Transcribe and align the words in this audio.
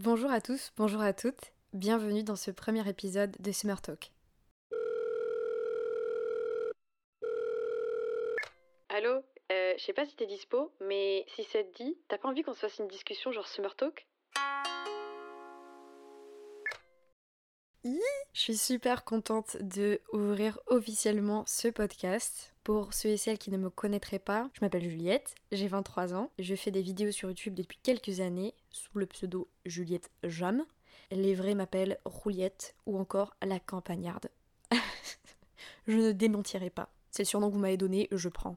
Bonjour 0.00 0.30
à 0.30 0.40
tous, 0.40 0.70
bonjour 0.76 1.00
à 1.00 1.12
toutes, 1.12 1.50
bienvenue 1.72 2.22
dans 2.22 2.36
ce 2.36 2.52
premier 2.52 2.88
épisode 2.88 3.34
de 3.40 3.50
Summer 3.50 3.82
Talk. 3.82 4.12
Allô, 8.90 9.24
euh, 9.50 9.74
je 9.76 9.82
sais 9.82 9.92
pas 9.92 10.06
si 10.06 10.14
t'es 10.14 10.26
dispo, 10.26 10.72
mais 10.80 11.26
si 11.34 11.42
ça 11.42 11.64
te 11.64 11.82
dit, 11.82 11.98
t'as 12.06 12.16
pas 12.16 12.28
envie 12.28 12.44
qu'on 12.44 12.54
se 12.54 12.60
fasse 12.60 12.78
une 12.78 12.86
discussion 12.86 13.32
genre 13.32 13.48
Summer 13.48 13.74
Talk? 13.74 14.06
Je 18.32 18.40
suis 18.40 18.56
super 18.56 19.04
contente 19.04 19.56
de 19.60 20.00
ouvrir 20.12 20.58
officiellement 20.66 21.44
ce 21.46 21.68
podcast. 21.68 22.54
Pour 22.62 22.92
ceux 22.92 23.08
et 23.08 23.16
celles 23.16 23.38
qui 23.38 23.50
ne 23.50 23.56
me 23.56 23.70
connaîtraient 23.70 24.18
pas, 24.18 24.48
je 24.52 24.60
m'appelle 24.60 24.88
Juliette, 24.88 25.34
j'ai 25.52 25.68
23 25.68 26.14
ans, 26.14 26.30
je 26.38 26.54
fais 26.54 26.70
des 26.70 26.82
vidéos 26.82 27.12
sur 27.12 27.28
YouTube 27.30 27.54
depuis 27.54 27.78
quelques 27.82 28.20
années 28.20 28.54
sous 28.70 28.98
le 28.98 29.06
pseudo 29.06 29.48
Juliette 29.64 30.10
Jam. 30.22 30.64
Les 31.10 31.34
vrais 31.34 31.54
m'appellent 31.54 31.98
Rouliette 32.04 32.74
ou 32.86 32.98
encore 32.98 33.34
la 33.42 33.58
campagnarde. 33.58 34.28
je 35.86 35.96
ne 35.96 36.12
démentirai 36.12 36.70
pas. 36.70 36.90
C'est 37.10 37.22
le 37.22 37.28
surnom 37.28 37.48
que 37.48 37.54
vous 37.54 37.60
m'avez 37.60 37.78
donné, 37.78 38.08
je 38.12 38.28
prends. 38.28 38.56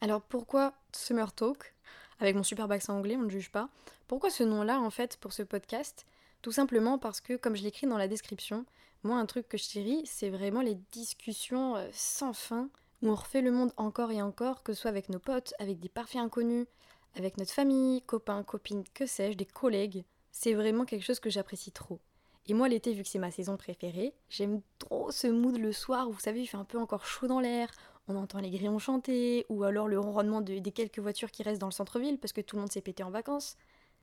Alors 0.00 0.20
pourquoi 0.20 0.74
Summer 0.92 1.32
Talk? 1.32 1.74
Avec 2.18 2.34
mon 2.34 2.42
super 2.42 2.70
accent 2.70 2.96
anglais, 2.96 3.16
on 3.16 3.22
ne 3.22 3.30
juge 3.30 3.50
pas. 3.50 3.68
Pourquoi 4.08 4.30
ce 4.30 4.42
nom-là 4.42 4.80
en 4.80 4.90
fait 4.90 5.16
pour 5.18 5.32
ce 5.32 5.42
podcast? 5.42 6.04
Tout 6.42 6.52
simplement 6.52 6.98
parce 6.98 7.20
que, 7.20 7.36
comme 7.36 7.56
je 7.56 7.62
l'écris 7.62 7.86
dans 7.86 7.96
la 7.96 8.08
description, 8.08 8.66
moi 9.04 9.16
un 9.16 9.26
truc 9.26 9.48
que 9.48 9.56
je 9.56 9.62
chéris, 9.62 10.02
c'est 10.04 10.28
vraiment 10.28 10.60
les 10.60 10.76
discussions 10.90 11.76
euh, 11.76 11.88
sans 11.92 12.32
fin 12.32 12.68
où 13.00 13.10
on 13.10 13.14
refait 13.14 13.42
le 13.42 13.52
monde 13.52 13.72
encore 13.76 14.10
et 14.10 14.22
encore, 14.22 14.62
que 14.62 14.72
ce 14.74 14.82
soit 14.82 14.90
avec 14.90 15.08
nos 15.08 15.18
potes, 15.18 15.54
avec 15.58 15.78
des 15.78 15.88
parfaits 15.88 16.20
inconnus, 16.20 16.66
avec 17.14 17.36
notre 17.36 17.52
famille, 17.52 18.02
copains, 18.02 18.42
copines, 18.42 18.84
que 18.94 19.06
sais-je, 19.06 19.36
des 19.36 19.46
collègues. 19.46 20.04
C'est 20.30 20.54
vraiment 20.54 20.84
quelque 20.84 21.04
chose 21.04 21.20
que 21.20 21.30
j'apprécie 21.30 21.72
trop. 21.72 22.00
Et 22.46 22.54
moi, 22.54 22.68
l'été, 22.68 22.92
vu 22.92 23.02
que 23.02 23.08
c'est 23.08 23.18
ma 23.18 23.30
saison 23.30 23.56
préférée, 23.56 24.12
j'aime 24.28 24.62
trop 24.78 25.10
ce 25.12 25.28
mood 25.28 25.56
le 25.56 25.72
soir 25.72 26.08
où, 26.08 26.12
vous 26.12 26.20
savez, 26.20 26.40
il 26.40 26.46
fait 26.46 26.56
un 26.56 26.64
peu 26.64 26.78
encore 26.78 27.06
chaud 27.06 27.28
dans 27.28 27.38
l'air, 27.38 27.70
on 28.08 28.16
entend 28.16 28.40
les 28.40 28.50
grillons 28.50 28.80
chanter, 28.80 29.46
ou 29.48 29.62
alors 29.62 29.86
le 29.86 29.98
ronronnement 29.98 30.40
des 30.40 30.60
quelques 30.72 30.98
voitures 30.98 31.30
qui 31.30 31.44
restent 31.44 31.60
dans 31.60 31.68
le 31.68 31.72
centre-ville 31.72 32.18
parce 32.18 32.32
que 32.32 32.40
tout 32.40 32.56
le 32.56 32.62
monde 32.62 32.72
s'est 32.72 32.80
pété 32.80 33.04
en 33.04 33.10
vacances. 33.10 33.56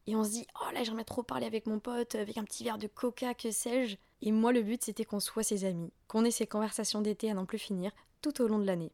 Et 0.09 0.15
on 0.15 0.23
se 0.23 0.31
dit, 0.31 0.47
oh 0.59 0.73
là, 0.73 0.83
j'aimerais 0.83 1.03
trop 1.03 1.21
parler 1.21 1.45
avec 1.45 1.67
mon 1.67 1.77
pote, 1.77 2.15
avec 2.15 2.39
un 2.39 2.43
petit 2.43 2.63
verre 2.63 2.79
de 2.79 2.87
coca, 2.87 3.35
que 3.35 3.51
sais-je. 3.51 3.95
Et 4.23 4.31
moi, 4.31 4.51
le 4.51 4.63
but, 4.63 4.83
c'était 4.83 5.05
qu'on 5.05 5.19
soit 5.19 5.43
ses 5.43 5.65
amis, 5.65 5.91
qu'on 6.07 6.25
ait 6.25 6.31
ces 6.31 6.47
conversations 6.47 7.01
d'été 7.01 7.29
à 7.29 7.35
n'en 7.35 7.45
plus 7.45 7.59
finir 7.59 7.91
tout 8.23 8.41
au 8.41 8.47
long 8.47 8.57
de 8.57 8.65
l'année. 8.65 8.91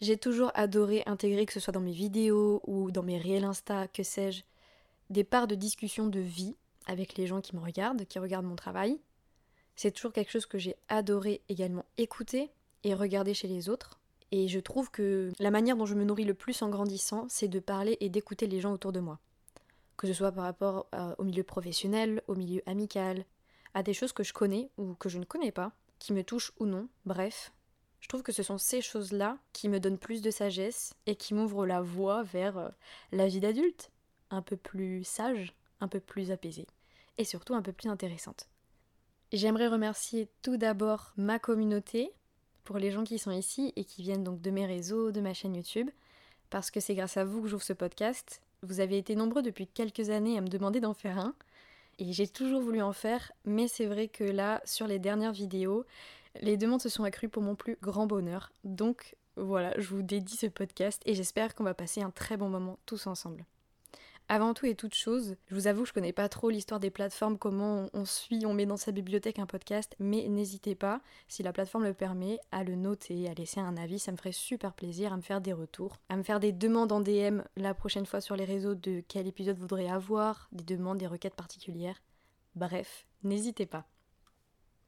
J'ai 0.00 0.16
toujours 0.16 0.52
adoré 0.54 1.02
intégrer, 1.06 1.44
que 1.44 1.52
ce 1.52 1.58
soit 1.58 1.72
dans 1.72 1.80
mes 1.80 1.90
vidéos 1.90 2.62
ou 2.68 2.92
dans 2.92 3.02
mes 3.02 3.18
réels 3.18 3.42
Insta, 3.42 3.88
que 3.88 4.04
sais-je, 4.04 4.44
des 5.10 5.24
parts 5.24 5.48
de 5.48 5.56
discussion 5.56 6.06
de 6.06 6.20
vie 6.20 6.54
avec 6.86 7.16
les 7.16 7.26
gens 7.26 7.40
qui 7.40 7.56
me 7.56 7.60
regardent, 7.60 8.06
qui 8.06 8.20
regardent 8.20 8.46
mon 8.46 8.54
travail. 8.54 9.00
C'est 9.74 9.90
toujours 9.90 10.12
quelque 10.12 10.30
chose 10.30 10.46
que 10.46 10.58
j'ai 10.58 10.76
adoré 10.88 11.42
également 11.48 11.84
écouter 11.98 12.52
et 12.84 12.94
regarder 12.94 13.34
chez 13.34 13.48
les 13.48 13.68
autres. 13.68 13.98
Et 14.30 14.46
je 14.46 14.60
trouve 14.60 14.88
que 14.92 15.32
la 15.40 15.50
manière 15.50 15.76
dont 15.76 15.86
je 15.86 15.96
me 15.96 16.04
nourris 16.04 16.26
le 16.26 16.34
plus 16.34 16.62
en 16.62 16.68
grandissant, 16.68 17.26
c'est 17.28 17.48
de 17.48 17.58
parler 17.58 17.96
et 17.98 18.08
d'écouter 18.08 18.46
les 18.46 18.60
gens 18.60 18.72
autour 18.72 18.92
de 18.92 19.00
moi. 19.00 19.18
Que 20.02 20.08
ce 20.08 20.14
soit 20.14 20.32
par 20.32 20.42
rapport 20.42 20.88
euh, 20.96 21.14
au 21.18 21.22
milieu 21.22 21.44
professionnel, 21.44 22.24
au 22.26 22.34
milieu 22.34 22.60
amical, 22.66 23.24
à 23.72 23.84
des 23.84 23.94
choses 23.94 24.12
que 24.12 24.24
je 24.24 24.32
connais 24.32 24.68
ou 24.76 24.94
que 24.94 25.08
je 25.08 25.20
ne 25.20 25.24
connais 25.24 25.52
pas, 25.52 25.70
qui 26.00 26.12
me 26.12 26.24
touchent 26.24 26.50
ou 26.58 26.66
non, 26.66 26.88
bref. 27.06 27.52
Je 28.00 28.08
trouve 28.08 28.24
que 28.24 28.32
ce 28.32 28.42
sont 28.42 28.58
ces 28.58 28.80
choses-là 28.80 29.38
qui 29.52 29.68
me 29.68 29.78
donnent 29.78 30.00
plus 30.00 30.20
de 30.20 30.32
sagesse 30.32 30.92
et 31.06 31.14
qui 31.14 31.34
m'ouvrent 31.34 31.66
la 31.66 31.82
voie 31.82 32.24
vers 32.24 32.58
euh, 32.58 32.68
la 33.12 33.28
vie 33.28 33.38
d'adulte, 33.38 33.92
un 34.30 34.42
peu 34.42 34.56
plus 34.56 35.04
sage, 35.04 35.54
un 35.78 35.86
peu 35.86 36.00
plus 36.00 36.32
apaisée, 36.32 36.66
et 37.16 37.24
surtout 37.24 37.54
un 37.54 37.62
peu 37.62 37.72
plus 37.72 37.88
intéressante. 37.88 38.48
J'aimerais 39.32 39.68
remercier 39.68 40.28
tout 40.42 40.56
d'abord 40.56 41.12
ma 41.16 41.38
communauté, 41.38 42.12
pour 42.64 42.78
les 42.78 42.90
gens 42.90 43.04
qui 43.04 43.20
sont 43.20 43.30
ici 43.30 43.72
et 43.76 43.84
qui 43.84 44.02
viennent 44.02 44.24
donc 44.24 44.40
de 44.40 44.50
mes 44.50 44.66
réseaux, 44.66 45.12
de 45.12 45.20
ma 45.20 45.32
chaîne 45.32 45.54
YouTube, 45.54 45.90
parce 46.50 46.72
que 46.72 46.80
c'est 46.80 46.96
grâce 46.96 47.18
à 47.18 47.24
vous 47.24 47.40
que 47.42 47.46
j'ouvre 47.46 47.62
ce 47.62 47.72
podcast. 47.72 48.42
Vous 48.62 48.80
avez 48.80 48.98
été 48.98 49.16
nombreux 49.16 49.42
depuis 49.42 49.66
quelques 49.66 50.10
années 50.10 50.38
à 50.38 50.40
me 50.40 50.48
demander 50.48 50.80
d'en 50.80 50.94
faire 50.94 51.18
un, 51.18 51.34
et 51.98 52.12
j'ai 52.12 52.28
toujours 52.28 52.62
voulu 52.62 52.80
en 52.80 52.92
faire, 52.92 53.32
mais 53.44 53.68
c'est 53.68 53.86
vrai 53.86 54.08
que 54.08 54.24
là, 54.24 54.62
sur 54.64 54.86
les 54.86 54.98
dernières 54.98 55.32
vidéos, 55.32 55.84
les 56.40 56.56
demandes 56.56 56.80
se 56.80 56.88
sont 56.88 57.04
accrues 57.04 57.28
pour 57.28 57.42
mon 57.42 57.54
plus 57.54 57.76
grand 57.82 58.06
bonheur. 58.06 58.52
Donc 58.64 59.16
voilà, 59.36 59.78
je 59.78 59.88
vous 59.88 60.02
dédie 60.02 60.36
ce 60.36 60.46
podcast 60.46 61.02
et 61.06 61.14
j'espère 61.14 61.54
qu'on 61.54 61.64
va 61.64 61.74
passer 61.74 62.02
un 62.02 62.10
très 62.10 62.36
bon 62.36 62.48
moment 62.48 62.78
tous 62.86 63.06
ensemble. 63.06 63.44
Avant 64.28 64.54
tout 64.54 64.66
et 64.66 64.74
toute 64.74 64.94
chose, 64.94 65.36
je 65.46 65.54
vous 65.54 65.66
avoue 65.66 65.82
que 65.82 65.88
je 65.88 65.92
connais 65.92 66.12
pas 66.12 66.28
trop 66.28 66.48
l'histoire 66.48 66.80
des 66.80 66.90
plateformes, 66.90 67.36
comment 67.36 67.90
on, 67.92 68.04
suit, 68.04 68.46
on 68.46 68.54
met 68.54 68.64
dans 68.64 68.76
sa 68.76 68.92
bibliothèque 68.92 69.38
un 69.38 69.46
podcast, 69.46 69.94
mais 69.98 70.26
n'hésitez 70.28 70.74
pas, 70.74 71.02
si 71.28 71.42
la 71.42 71.52
plateforme 71.52 71.84
le 71.84 71.92
permet, 71.92 72.38
à 72.50 72.64
le 72.64 72.74
noter, 72.74 73.28
à 73.28 73.34
laisser 73.34 73.60
un 73.60 73.76
avis, 73.76 73.98
ça 73.98 74.12
me 74.12 74.16
ferait 74.16 74.32
super 74.32 74.72
plaisir, 74.72 75.12
à 75.12 75.16
me 75.16 75.22
faire 75.22 75.40
des 75.40 75.52
retours, 75.52 75.98
à 76.08 76.16
me 76.16 76.22
faire 76.22 76.40
des 76.40 76.52
demandes 76.52 76.92
en 76.92 77.00
DM 77.00 77.42
la 77.56 77.74
prochaine 77.74 78.06
fois 78.06 78.20
sur 78.20 78.36
les 78.36 78.44
réseaux 78.44 78.74
de 78.74 79.02
quel 79.06 79.26
épisode 79.26 79.56
vous 79.56 79.62
voudrez 79.62 79.90
avoir, 79.90 80.48
des 80.52 80.64
demandes, 80.64 80.98
des 80.98 81.06
requêtes 81.06 81.36
particulières. 81.36 82.02
Bref, 82.54 83.06
n'hésitez 83.22 83.66
pas. 83.66 83.86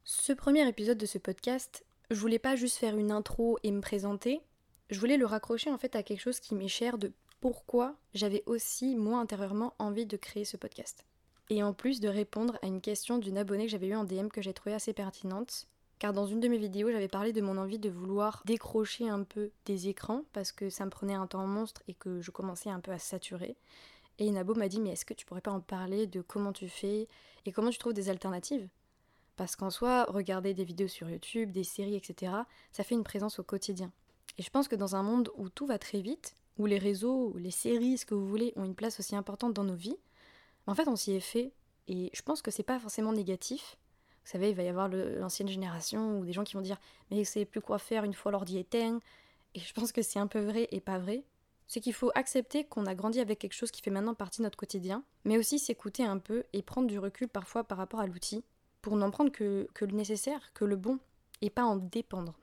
Ce 0.03 0.33
premier 0.33 0.67
épisode 0.67 0.97
de 0.97 1.05
ce 1.05 1.17
podcast, 1.17 1.85
je 2.09 2.19
voulais 2.19 2.39
pas 2.39 2.55
juste 2.55 2.77
faire 2.77 2.97
une 2.97 3.11
intro 3.11 3.59
et 3.63 3.71
me 3.71 3.81
présenter, 3.81 4.41
je 4.89 4.99
voulais 4.99 5.17
le 5.17 5.25
raccrocher 5.25 5.71
en 5.71 5.77
fait 5.77 5.95
à 5.95 6.03
quelque 6.03 6.21
chose 6.21 6.39
qui 6.39 6.55
m'est 6.55 6.67
cher 6.67 6.97
de 6.97 7.11
pourquoi 7.39 7.95
j'avais 8.13 8.43
aussi, 8.45 8.95
moi, 8.95 9.19
intérieurement, 9.19 9.73
envie 9.79 10.05
de 10.05 10.17
créer 10.17 10.45
ce 10.45 10.57
podcast. 10.57 11.05
Et 11.49 11.61
en 11.61 11.73
plus 11.73 11.99
de 11.99 12.07
répondre 12.07 12.57
à 12.61 12.67
une 12.67 12.81
question 12.81 13.17
d'une 13.17 13.37
abonnée 13.37 13.65
que 13.65 13.71
j'avais 13.71 13.87
eue 13.87 13.95
en 13.95 14.03
DM 14.03 14.29
que 14.29 14.41
j'ai 14.41 14.53
trouvée 14.53 14.73
assez 14.73 14.93
pertinente, 14.93 15.67
car 15.99 16.11
dans 16.11 16.25
une 16.25 16.39
de 16.39 16.47
mes 16.47 16.57
vidéos, 16.57 16.91
j'avais 16.91 17.07
parlé 17.07 17.33
de 17.33 17.41
mon 17.41 17.57
envie 17.57 17.79
de 17.79 17.89
vouloir 17.89 18.41
décrocher 18.45 19.09
un 19.09 19.23
peu 19.23 19.51
des 19.65 19.87
écrans, 19.87 20.23
parce 20.33 20.51
que 20.51 20.69
ça 20.69 20.85
me 20.85 20.89
prenait 20.89 21.13
un 21.13 21.27
temps 21.27 21.45
monstre 21.45 21.83
et 21.87 21.93
que 21.93 22.21
je 22.21 22.31
commençais 22.31 22.69
un 22.69 22.79
peu 22.79 22.91
à 22.91 22.99
saturer. 22.99 23.55
Et 24.17 24.31
Nabo 24.31 24.55
m'a 24.55 24.69
dit, 24.69 24.79
mais 24.79 24.91
est-ce 24.91 25.05
que 25.05 25.13
tu 25.13 25.25
pourrais 25.25 25.41
pas 25.41 25.51
en 25.51 25.59
parler 25.59 26.07
de 26.07 26.21
comment 26.21 26.53
tu 26.53 26.67
fais 26.67 27.07
et 27.45 27.51
comment 27.51 27.69
tu 27.69 27.77
trouves 27.77 27.93
des 27.93 28.09
alternatives? 28.09 28.67
Parce 29.35 29.55
qu'en 29.55 29.69
soi, 29.69 30.05
regarder 30.05 30.53
des 30.53 30.63
vidéos 30.63 30.87
sur 30.87 31.09
YouTube, 31.09 31.51
des 31.51 31.65
séries, 31.65 31.95
etc., 31.95 32.31
ça 32.71 32.83
fait 32.83 32.95
une 32.95 33.03
présence 33.03 33.39
au 33.39 33.43
quotidien. 33.43 33.91
Et 34.37 34.43
je 34.43 34.49
pense 34.49 34.67
que 34.67 34.75
dans 34.75 34.95
un 34.95 35.03
monde 35.03 35.29
où 35.35 35.49
tout 35.49 35.65
va 35.65 35.77
très 35.77 36.01
vite, 36.01 36.35
où 36.57 36.65
les 36.65 36.77
réseaux, 36.77 37.31
ou 37.33 37.37
les 37.37 37.51
séries, 37.51 37.97
ce 37.97 38.05
que 38.05 38.15
vous 38.15 38.27
voulez, 38.27 38.53
ont 38.55 38.65
une 38.65 38.75
place 38.75 38.99
aussi 38.99 39.15
importante 39.15 39.53
dans 39.53 39.63
nos 39.63 39.75
vies, 39.75 39.97
en 40.67 40.75
fait, 40.75 40.87
on 40.87 40.95
s'y 40.95 41.11
est 41.11 41.19
fait. 41.19 41.51
Et 41.87 42.09
je 42.13 42.21
pense 42.21 42.41
que 42.41 42.51
c'est 42.51 42.63
pas 42.63 42.79
forcément 42.79 43.13
négatif. 43.13 43.77
Vous 44.23 44.31
savez, 44.31 44.49
il 44.49 44.55
va 44.55 44.63
y 44.63 44.67
avoir 44.67 44.89
l'ancienne 44.89 45.47
génération 45.47 46.19
ou 46.19 46.25
des 46.25 46.33
gens 46.33 46.43
qui 46.43 46.55
vont 46.55 46.61
dire 46.61 46.79
Mais 47.11 47.23
c'est 47.23 47.45
plus 47.45 47.61
quoi 47.61 47.77
faire 47.77 48.03
une 48.03 48.13
fois 48.13 48.31
l'ordi 48.31 48.57
éteint. 48.57 48.99
Et 49.53 49.59
je 49.59 49.73
pense 49.73 49.91
que 49.91 50.01
c'est 50.01 50.19
un 50.19 50.27
peu 50.27 50.39
vrai 50.39 50.67
et 50.71 50.81
pas 50.81 50.97
vrai. 50.97 51.23
C'est 51.67 51.79
qu'il 51.79 51.93
faut 51.93 52.11
accepter 52.15 52.63
qu'on 52.63 52.85
a 52.85 52.95
grandi 52.95 53.19
avec 53.19 53.39
quelque 53.39 53.53
chose 53.53 53.71
qui 53.71 53.81
fait 53.81 53.91
maintenant 53.91 54.13
partie 54.13 54.39
de 54.39 54.43
notre 54.43 54.57
quotidien, 54.57 55.03
mais 55.23 55.37
aussi 55.37 55.57
s'écouter 55.57 56.03
un 56.03 56.19
peu 56.19 56.43
et 56.53 56.61
prendre 56.61 56.87
du 56.87 56.99
recul 56.99 57.27
parfois 57.27 57.63
par 57.63 57.77
rapport 57.77 57.99
à 57.99 58.07
l'outil, 58.07 58.43
pour 58.81 58.95
n'en 58.95 59.09
prendre 59.09 59.31
que 59.31 59.67
le 59.81 59.91
nécessaire, 59.93 60.53
que 60.53 60.65
le 60.65 60.75
bon, 60.75 60.99
et 61.41 61.49
pas 61.49 61.63
en 61.63 61.77
dépendre. 61.77 62.35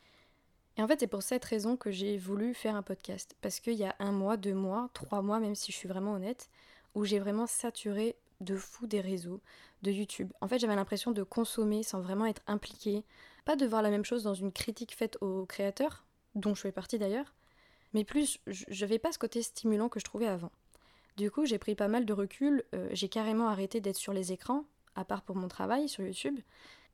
Et 0.77 0.83
en 0.83 0.89
fait, 0.89 1.01
c'est 1.01 1.07
pour 1.07 1.23
cette 1.23 1.45
raison 1.45 1.77
que 1.77 1.91
j'ai 1.91 2.17
voulu 2.17 2.55
faire 2.55 2.77
un 2.77 2.83
podcast. 2.83 3.37
Parce 3.41 3.61
qu'il 3.61 3.75
y 3.75 3.85
a 3.85 3.95
un 3.99 4.13
mois, 4.13 4.37
deux 4.37 4.55
mois, 4.55 4.89
trois 4.95 5.23
mois, 5.23 5.39
même 5.39 5.55
si 5.55 5.73
je 5.73 5.77
suis 5.77 5.89
vraiment 5.89 6.15
honnête, 6.15 6.49
où 6.95 7.05
j'ai 7.05 7.19
vraiment 7.19 7.47
saturé 7.47 8.17
de 8.41 8.57
fou 8.57 8.87
des 8.87 9.01
réseaux, 9.01 9.41
de 9.83 9.91
YouTube. 9.91 10.33
En 10.41 10.49
fait, 10.49 10.59
j'avais 10.59 10.75
l'impression 10.75 11.13
de 11.13 11.23
consommer 11.23 11.83
sans 11.83 12.01
vraiment 12.01 12.27
être 12.27 12.43
impliquée. 12.47 13.05
Pas 13.45 13.57
de 13.57 13.67
voir 13.67 13.83
la 13.83 13.91
même 13.91 14.05
chose 14.05 14.23
dans 14.23 14.35
une 14.35 14.53
critique 14.53 14.95
faite 14.95 15.19
aux 15.21 15.47
créateurs, 15.47 16.05
dont 16.35 16.55
je 16.55 16.63
fais 16.63 16.73
partie 16.73 16.99
d'ailleurs, 16.99 17.35
mais 17.95 18.05
plus, 18.05 18.39
je 18.47 18.65
n'avais 18.81 18.99
pas 18.99 19.13
ce 19.13 19.19
côté 19.19 19.43
stimulant 19.43 19.89
que 19.89 20.01
je 20.01 20.05
trouvais 20.05 20.27
avant. 20.27 20.51
Du 21.17 21.31
coup, 21.31 21.45
j'ai 21.45 21.59
pris 21.59 21.75
pas 21.75 21.89
mal 21.89 22.07
de 22.07 22.13
recul, 22.13 22.65
euh, 22.75 22.89
j'ai 22.93 23.09
carrément 23.09 23.49
arrêté 23.49 23.81
d'être 23.81 23.97
sur 23.97 24.13
les 24.13 24.33
écrans, 24.33 24.65
à 24.95 25.05
part 25.05 25.23
pour 25.23 25.37
mon 25.37 25.49
travail 25.49 25.89
sur 25.89 26.05
YouTube, 26.05 26.39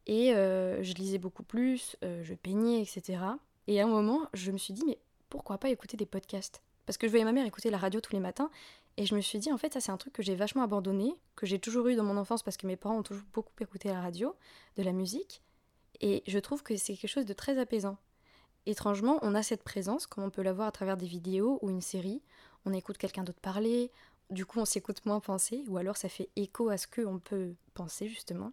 et 0.07 0.35
euh, 0.35 0.83
je 0.83 0.95
lisais 0.95 1.19
beaucoup 1.19 1.45
plus, 1.45 1.97
euh, 2.03 2.25
je 2.25 2.35
peignais, 2.35 2.83
etc. 2.83 3.21
Et 3.69 3.81
à 3.81 3.85
un 3.85 3.89
moment, 3.89 4.27
je 4.33 4.51
me 4.51 4.59
suis 4.59 4.73
dit, 4.73 4.83
mais 4.87 4.99
pourquoi 5.29 5.59
pas 5.59 5.69
écouter 5.69 5.99
des 5.99 6.07
podcasts? 6.07 6.63
Parce 6.87 6.97
que 6.97 7.07
je 7.07 7.11
voyais 7.11 7.27
ma 7.27 7.33
mère 7.33 7.47
écouter 7.47 7.69
la 7.69 7.77
radio 7.77 8.01
tous 8.01 8.15
les 8.15 8.19
matins, 8.19 8.51
et 8.97 9.05
je 9.05 9.15
me 9.15 9.21
suis 9.21 9.39
dit, 9.39 9.53
en 9.53 9.59
fait, 9.59 9.75
ça 9.75 9.81
c'est 9.81 9.93
un 9.93 9.99
truc 9.99 10.15
que 10.15 10.23
j'ai 10.23 10.35
vachement 10.35 10.63
abandonné, 10.63 11.15
que 11.37 11.45
j'ai 11.45 11.59
toujours 11.59 11.87
eu 11.89 11.95
dans 11.95 12.03
mon 12.03 12.17
enfance 12.17 12.43
parce 12.43 12.57
que 12.57 12.67
mes 12.67 12.77
parents 12.77 12.97
ont 12.97 13.03
toujours 13.03 13.27
beaucoup 13.35 13.53
écouté 13.61 13.91
la 13.91 14.01
radio, 14.01 14.35
de 14.77 14.83
la 14.83 14.93
musique, 14.93 15.43
et 16.01 16.23
je 16.27 16.39
trouve 16.39 16.63
que 16.63 16.77
c'est 16.79 16.97
quelque 16.97 17.11
chose 17.11 17.27
de 17.27 17.35
très 17.35 17.59
apaisant. 17.59 17.99
Étrangement, 18.65 19.19
on 19.21 19.35
a 19.35 19.43
cette 19.43 19.63
présence, 19.63 20.07
comme 20.07 20.25
on 20.25 20.31
peut 20.31 20.43
la 20.43 20.55
voir 20.55 20.69
à 20.69 20.73
travers 20.73 20.97
des 20.97 21.07
vidéos 21.07 21.59
ou 21.61 21.69
une 21.69 21.83
série, 21.83 22.23
on 22.65 22.73
écoute 22.73 22.97
quelqu'un 22.97 23.23
d'autre 23.23 23.41
parler, 23.41 23.93
du 24.31 24.47
coup 24.47 24.61
on 24.61 24.65
s'écoute 24.65 25.05
moins 25.05 25.21
penser, 25.21 25.65
ou 25.69 25.77
alors 25.77 25.99
ça 25.99 26.09
fait 26.09 26.31
écho 26.37 26.71
à 26.71 26.79
ce 26.79 26.87
qu'on 26.87 27.19
peut 27.19 27.55
penser 27.75 28.09
justement. 28.09 28.53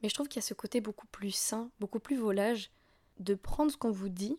Mais 0.00 0.08
je 0.08 0.14
trouve 0.14 0.28
qu'il 0.28 0.40
y 0.40 0.44
a 0.44 0.46
ce 0.46 0.54
côté 0.54 0.80
beaucoup 0.80 1.08
plus 1.08 1.32
sain, 1.32 1.70
beaucoup 1.80 1.98
plus 1.98 2.16
volage, 2.16 2.70
de 3.18 3.34
prendre 3.34 3.70
ce 3.70 3.76
qu'on 3.76 3.90
vous 3.90 4.08
dit, 4.08 4.36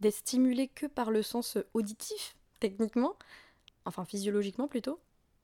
d'être 0.00 0.16
stimulé 0.16 0.68
que 0.68 0.86
par 0.86 1.10
le 1.10 1.22
sens 1.22 1.58
auditif, 1.74 2.36
techniquement, 2.60 3.16
enfin 3.84 4.04
physiologiquement 4.04 4.68
plutôt, 4.68 5.00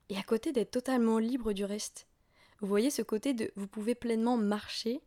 et 0.09 0.17
à 0.17 0.23
côté 0.23 0.51
d'être 0.51 0.71
totalement 0.71 1.19
libre 1.19 1.53
du 1.53 1.65
reste. 1.65 2.07
Vous 2.61 2.67
voyez 2.67 2.89
ce 2.89 3.01
côté 3.01 3.33
de 3.33 3.51
vous 3.55 3.67
pouvez 3.67 3.95
pleinement 3.95 4.37
marcher, 4.37 5.01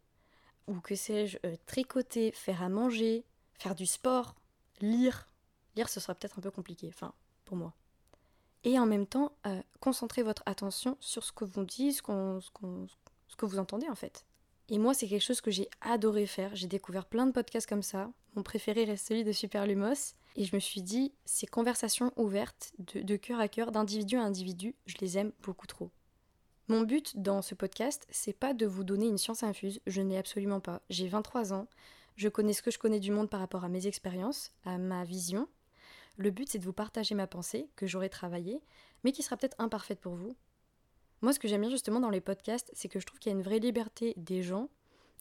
ou 0.66 0.80
que 0.80 0.94
sais-je, 0.94 1.38
euh, 1.44 1.56
tricoter, 1.66 2.32
faire 2.32 2.62
à 2.62 2.68
manger, 2.68 3.24
faire 3.58 3.74
du 3.74 3.86
sport, 3.86 4.34
lire. 4.80 5.28
Lire, 5.76 5.88
ce 5.88 6.00
sera 6.00 6.14
peut-être 6.14 6.38
un 6.38 6.42
peu 6.42 6.50
compliqué, 6.50 6.88
enfin, 6.88 7.12
pour 7.44 7.56
moi. 7.56 7.74
Et 8.64 8.78
en 8.78 8.86
même 8.86 9.06
temps, 9.06 9.32
euh, 9.46 9.60
concentrer 9.80 10.22
votre 10.22 10.42
attention 10.46 10.96
sur 11.00 11.24
ce 11.24 11.32
que 11.32 11.44
vous 11.44 11.64
dites, 11.64 11.96
ce, 11.96 12.40
ce 13.28 13.36
que 13.36 13.46
vous 13.46 13.58
entendez 13.58 13.88
en 13.88 13.94
fait. 13.94 14.24
Et 14.72 14.78
moi, 14.78 14.94
c'est 14.94 15.06
quelque 15.06 15.22
chose 15.22 15.42
que 15.42 15.50
j'ai 15.50 15.68
adoré 15.82 16.24
faire. 16.24 16.56
J'ai 16.56 16.66
découvert 16.66 17.04
plein 17.04 17.26
de 17.26 17.32
podcasts 17.32 17.68
comme 17.68 17.82
ça. 17.82 18.10
Mon 18.36 18.42
préféré 18.42 18.84
reste 18.84 19.06
celui 19.06 19.22
de 19.22 19.30
Super 19.30 19.66
Lumos. 19.66 20.14
Et 20.34 20.44
je 20.44 20.56
me 20.56 20.60
suis 20.60 20.80
dit, 20.80 21.12
ces 21.26 21.46
conversations 21.46 22.10
ouvertes, 22.16 22.72
de, 22.78 23.16
cœur 23.16 23.38
à 23.38 23.48
cœur, 23.48 23.70
d'individu 23.70 24.16
à 24.16 24.22
individu, 24.22 24.74
je 24.86 24.96
les 25.02 25.18
aime 25.18 25.32
beaucoup 25.42 25.66
trop. 25.66 25.90
Mon 26.68 26.80
but 26.80 27.20
dans 27.20 27.42
ce 27.42 27.54
podcast, 27.54 28.06
c'est 28.08 28.32
pas 28.32 28.54
de 28.54 28.64
vous 28.64 28.82
donner 28.82 29.08
une 29.08 29.18
science 29.18 29.42
infuse, 29.42 29.82
je 29.86 30.00
ne 30.00 30.08
l'ai 30.08 30.16
absolument 30.16 30.60
pas. 30.60 30.80
J'ai 30.88 31.06
23 31.06 31.52
ans, 31.52 31.66
je 32.16 32.30
connais 32.30 32.54
ce 32.54 32.62
que 32.62 32.70
je 32.70 32.78
connais 32.78 33.00
du 33.00 33.10
monde 33.10 33.28
par 33.28 33.40
rapport 33.40 33.64
à 33.64 33.68
mes 33.68 33.86
expériences, 33.86 34.52
à 34.64 34.78
ma 34.78 35.04
vision. 35.04 35.48
Le 36.16 36.30
but, 36.30 36.48
c'est 36.48 36.58
de 36.58 36.64
vous 36.64 36.72
partager 36.72 37.14
ma 37.14 37.26
pensée, 37.26 37.68
que 37.76 37.86
j'aurai 37.86 38.08
travaillée, 38.08 38.62
mais 39.04 39.12
qui 39.12 39.22
sera 39.22 39.36
peut-être 39.36 39.60
imparfaite 39.60 40.00
pour 40.00 40.14
vous. 40.14 40.34
Moi, 41.22 41.32
ce 41.32 41.38
que 41.38 41.46
j'aime 41.46 41.60
bien 41.60 41.70
justement 41.70 42.00
dans 42.00 42.10
les 42.10 42.20
podcasts, 42.20 42.70
c'est 42.74 42.88
que 42.88 42.98
je 42.98 43.06
trouve 43.06 43.20
qu'il 43.20 43.30
y 43.30 43.34
a 43.34 43.38
une 43.38 43.44
vraie 43.44 43.60
liberté 43.60 44.12
des 44.16 44.42
gens 44.42 44.68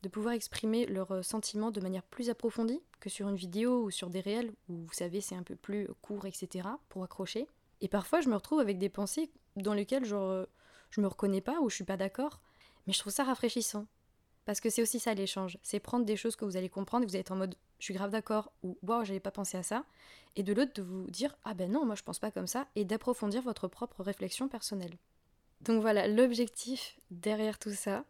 de 0.02 0.10
pouvoir 0.10 0.34
exprimer 0.34 0.88
leurs 0.88 1.12
euh, 1.12 1.22
sentiments 1.22 1.70
de 1.70 1.80
manière 1.80 2.02
plus 2.02 2.32
approfondie 2.32 2.82
que 3.00 3.08
sur 3.08 3.30
une 3.30 3.36
vidéo 3.36 3.84
ou 3.84 3.92
sur 3.92 4.10
des 4.10 4.20
réels 4.20 4.52
où 4.68 4.78
vous 4.78 4.94
savez 4.94 5.22
c'est 5.22 5.36
un 5.36 5.44
peu 5.44 5.56
plus 5.56 5.88
court, 6.02 6.26
etc. 6.26 6.68
pour 6.90 7.04
accrocher. 7.04 7.48
Et 7.82 7.88
parfois 7.88 8.20
je 8.20 8.30
me 8.30 8.34
retrouve 8.34 8.60
avec 8.60 8.80
des 8.80 8.90
pensées 8.90 9.30
dans 9.58 9.76
lesquelles 9.76 10.06
genre, 10.06 10.28
euh, 10.28 10.46
je 10.90 11.02
me 11.02 11.08
reconnais 11.08 11.40
pas 11.40 11.62
ou 11.62 11.70
je 11.70 11.76
suis 11.76 11.84
pas 11.84 11.98
d'accord, 11.98 12.42
mais 12.88 12.94
je 12.94 13.00
trouve 13.00 13.14
ça 13.14 13.24
rafraîchissant. 13.24 13.86
Parce 14.46 14.60
que 14.60 14.72
c'est 14.72 14.82
aussi 14.82 15.00
ça 15.00 15.14
l'échange, 15.14 15.60
c'est 15.62 15.80
prendre 15.80 16.04
des 16.04 16.16
choses 16.16 16.36
que 16.36 16.46
vous 16.46 16.58
allez 16.58 16.70
comprendre, 16.70 17.06
vous 17.06 17.12
allez 17.12 17.22
être 17.22 17.32
en 17.32 17.36
mode 17.36 17.56
je 17.78 17.86
suis 17.86 17.94
grave 17.94 18.10
d'accord 18.10 18.52
ou 18.64 18.76
waouh 18.82 19.06
j'avais 19.06 19.20
pas 19.20 19.30
pensé 19.30 19.56
à 19.56 19.62
ça, 19.62 19.86
et 20.36 20.42
de 20.42 20.52
l'autre 20.52 20.74
de 20.74 20.82
vous 20.82 21.06
dire 21.12 21.38
ah 21.44 21.54
ben 21.54 21.72
non 21.72 21.86
moi 21.86 21.94
je 21.94 22.02
pense 22.02 22.18
pas 22.18 22.32
comme 22.32 22.48
ça 22.48 22.68
et 22.76 22.86
d'approfondir 22.86 23.44
votre 23.44 23.68
propre 23.68 24.02
réflexion 24.02 24.48
personnelle. 24.48 24.98
Donc 25.66 25.82
voilà, 25.82 26.08
l'objectif 26.08 26.98
derrière 27.12 27.60
tout 27.60 27.72
ça, 27.72 28.04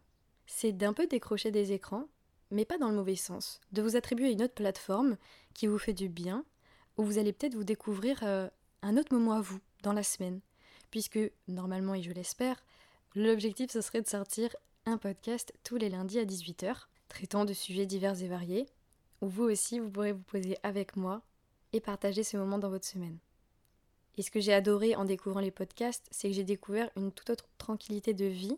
c'est 0.46 0.72
d'un 0.72 0.92
peu 0.92 1.06
décrocher 1.06 1.50
des 1.50 1.72
écrans, 1.72 2.06
mais 2.50 2.64
pas 2.64 2.78
dans 2.78 2.88
le 2.88 2.96
mauvais 2.96 3.16
sens, 3.16 3.60
de 3.72 3.82
vous 3.82 3.96
attribuer 3.96 4.32
une 4.32 4.42
autre 4.42 4.54
plateforme 4.54 5.16
qui 5.54 5.66
vous 5.66 5.78
fait 5.78 5.92
du 5.92 6.08
bien, 6.08 6.44
où 6.96 7.04
vous 7.04 7.18
allez 7.18 7.32
peut-être 7.32 7.54
vous 7.54 7.64
découvrir 7.64 8.20
euh, 8.22 8.48
un 8.82 8.96
autre 8.96 9.14
moment 9.14 9.32
à 9.32 9.40
vous 9.40 9.58
dans 9.82 9.92
la 9.92 10.02
semaine, 10.02 10.40
puisque 10.90 11.18
normalement, 11.48 11.94
et 11.94 12.02
je 12.02 12.12
l'espère, 12.12 12.64
l'objectif 13.14 13.70
ce 13.70 13.80
serait 13.80 14.02
de 14.02 14.08
sortir 14.08 14.54
un 14.86 14.98
podcast 14.98 15.52
tous 15.62 15.76
les 15.76 15.88
lundis 15.88 16.18
à 16.18 16.24
18h, 16.24 16.86
traitant 17.08 17.44
de 17.44 17.52
sujets 17.52 17.86
divers 17.86 18.20
et 18.22 18.28
variés, 18.28 18.66
où 19.20 19.28
vous 19.28 19.44
aussi 19.44 19.78
vous 19.78 19.90
pourrez 19.90 20.12
vous 20.12 20.22
poser 20.22 20.56
avec 20.62 20.96
moi 20.96 21.22
et 21.72 21.80
partager 21.80 22.22
ce 22.22 22.36
moment 22.36 22.58
dans 22.58 22.70
votre 22.70 22.86
semaine. 22.86 23.18
Et 24.16 24.22
ce 24.22 24.30
que 24.30 24.40
j'ai 24.40 24.52
adoré 24.52 24.94
en 24.94 25.04
découvrant 25.04 25.40
les 25.40 25.50
podcasts, 25.50 26.06
c'est 26.10 26.28
que 26.28 26.34
j'ai 26.34 26.44
découvert 26.44 26.90
une 26.96 27.12
toute 27.12 27.30
autre 27.30 27.48
tranquillité 27.58 28.14
de 28.14 28.26
vie 28.26 28.56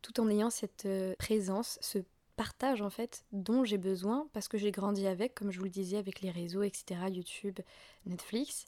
tout 0.00 0.20
en 0.20 0.28
ayant 0.28 0.50
cette 0.50 0.86
euh, 0.86 1.14
présence, 1.18 1.78
ce 1.80 1.98
partage 2.36 2.82
en 2.82 2.90
fait 2.90 3.24
dont 3.32 3.64
j'ai 3.64 3.78
besoin 3.78 4.26
parce 4.32 4.48
que 4.48 4.58
j'ai 4.58 4.72
grandi 4.72 5.06
avec, 5.06 5.34
comme 5.34 5.50
je 5.50 5.58
vous 5.58 5.64
le 5.64 5.70
disais, 5.70 5.96
avec 5.96 6.20
les 6.20 6.30
réseaux, 6.30 6.62
etc., 6.62 7.00
YouTube, 7.08 7.60
Netflix, 8.06 8.66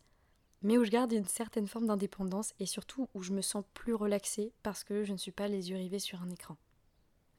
mais 0.62 0.78
où 0.78 0.84
je 0.84 0.90
garde 0.90 1.12
une 1.12 1.26
certaine 1.26 1.66
forme 1.66 1.86
d'indépendance 1.86 2.54
et 2.60 2.66
surtout 2.66 3.08
où 3.14 3.22
je 3.22 3.32
me 3.32 3.42
sens 3.42 3.64
plus 3.74 3.94
relaxée 3.94 4.52
parce 4.62 4.84
que 4.84 5.04
je 5.04 5.12
ne 5.12 5.18
suis 5.18 5.32
pas 5.32 5.48
les 5.48 5.70
yeux 5.70 5.76
rivés 5.76 5.98
sur 5.98 6.22
un 6.22 6.30
écran. 6.30 6.56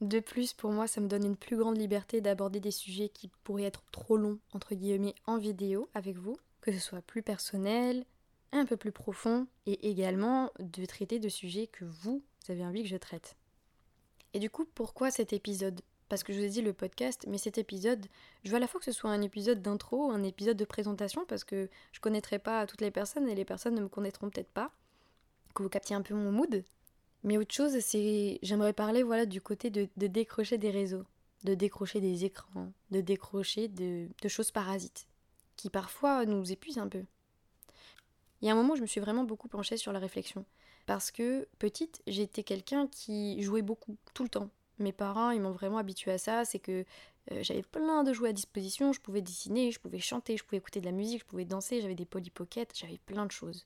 De 0.01 0.19
plus, 0.19 0.53
pour 0.53 0.71
moi, 0.71 0.88
ça 0.88 1.00
me 1.00 1.07
donne 1.07 1.25
une 1.25 1.38
plus 1.38 1.56
grande 1.56 1.77
liberté 1.77 2.19
d'aborder 2.19 2.59
des 2.59 2.71
sujets 2.71 3.09
qui 3.09 3.30
pourraient 3.44 3.63
être 3.63 3.83
trop 3.92 4.18
longs, 4.18 4.39
entre 4.51 4.75
guillemets, 4.75 5.15
en 5.25 5.38
vidéo 5.38 5.89
avec 5.94 6.18
vous, 6.18 6.38
que 6.59 6.71
ce 6.74 6.80
soit 6.80 7.01
plus 7.01 7.24
personnel, 7.24 8.06
un 8.51 8.65
peu 8.65 8.77
plus 8.77 8.92
profond, 8.92 9.47
et 9.65 9.89
également 9.89 10.51
de 10.59 10.86
traiter 10.86 11.19
de 11.19 11.30
sujets 11.30 11.68
que 11.68 11.86
vous 11.86 12.24
avez 12.50 12.65
envie 12.65 12.83
que 12.83 12.89
je 12.89 12.97
traite. 12.97 13.36
Et 14.33 14.39
du 14.39 14.50
coup, 14.50 14.65
pourquoi 14.75 15.12
cet 15.12 15.33
épisode? 15.33 15.81
Parce 16.09 16.24
que 16.24 16.33
je 16.33 16.39
vous 16.39 16.45
ai 16.45 16.50
dit 16.50 16.62
le 16.62 16.74
podcast, 16.74 17.25
mais 17.27 17.38
cet 17.38 17.57
épisode, 17.57 18.06
je 18.44 18.51
veux 18.51 18.57
à 18.57 18.59
la 18.59 18.68
fois 18.68 18.80
que 18.80 18.86
ce 18.86 18.92
soit 18.92 19.09
un 19.09 19.21
épisode 19.21 19.62
d'intro, 19.62 20.12
un 20.12 20.24
épisode 20.24 20.57
de 20.57 20.65
présentation, 20.65 21.25
parce 21.25 21.44
que 21.44 21.69
je 21.92 22.00
connaîtrai 22.00 22.38
pas 22.38 22.68
toutes 22.68 22.81
les 22.81 22.92
personnes 22.92 23.27
et 23.27 23.33
les 23.33 23.45
personnes 23.45 23.75
ne 23.75 23.81
me 23.81 23.88
connaîtront 23.88 24.30
peut-être 24.30 24.51
pas, 24.51 24.71
que 25.56 25.63
vous 25.63 25.69
captiez 25.69 25.95
un 25.95 26.01
peu 26.01 26.13
mon 26.13 26.31
mood. 26.31 26.63
Mais 27.24 27.38
autre 27.38 27.56
chose, 27.56 27.80
c'est 27.80 28.38
j'aimerais 28.44 28.74
parler 28.74 29.01
voilà 29.01 29.25
du 29.25 29.42
côté 29.42 29.71
de, 29.71 29.88
décrocher 29.95 30.59
des 30.59 30.69
réseaux, 30.69 31.06
de 31.44 31.56
décrocher 31.56 32.00
des 32.00 32.24
écrans, 32.24 32.71
de 32.92 33.01
décrocher 33.01 33.68
de, 33.68 34.07
de 34.21 34.27
choses 34.27 34.51
parasites, 34.51 35.07
qui 35.56 35.71
parfois 35.71 36.25
nous 36.25 36.51
épuisent 36.51 36.77
un 36.77 36.88
peu. 36.88 37.03
Il 38.45 38.50
y 38.50 38.51
un 38.51 38.56
moment 38.56 38.75
je 38.75 38.81
me 38.81 38.86
suis 38.86 39.01
vraiment 39.01 39.24
beaucoup 39.24 39.47
penchée 39.47 39.75
sur 39.75 39.92
la 39.92 39.97
réflexion. 39.97 40.45
Parce 40.86 41.09
que 41.09 41.47
petite, 41.57 42.03
j'étais 42.06 42.44
quelqu'un 42.44 42.86
qui 42.86 43.42
jouait 43.42 43.63
beaucoup, 43.63 43.97
tout 44.13 44.21
le 44.21 44.30
temps. 44.30 44.51
Mes 44.77 44.92
parents, 44.92 45.31
ils 45.31 45.42
m'ont 45.42 45.51
vraiment 45.51 45.80
habitué 45.80 46.12
à 46.12 46.19
ça, 46.19 46.45
c'est 46.45 46.59
que 46.59 46.86
euh, 47.31 47.42
j'avais 47.42 47.63
plein 47.63 48.03
de 48.03 48.13
jouets 48.13 48.30
à 48.30 48.33
disposition, 48.33 48.94
je 48.94 49.01
pouvais 49.01 49.24
dessiner, 49.24 49.71
je 49.71 49.80
pouvais 49.80 49.97
chanter, 49.97 50.38
je 50.38 50.44
pouvais 50.44 50.57
écouter 50.57 50.80
de 50.80 50.86
la 50.86 50.92
musique, 50.92 51.21
je 51.21 51.25
pouvais 51.25 51.44
danser, 51.44 51.81
j'avais 51.81 51.95
des 51.95 52.06
polypockets, 52.06 52.68
j'avais 52.75 53.00
plein 53.00 53.25
de 53.25 53.31
choses. 53.31 53.65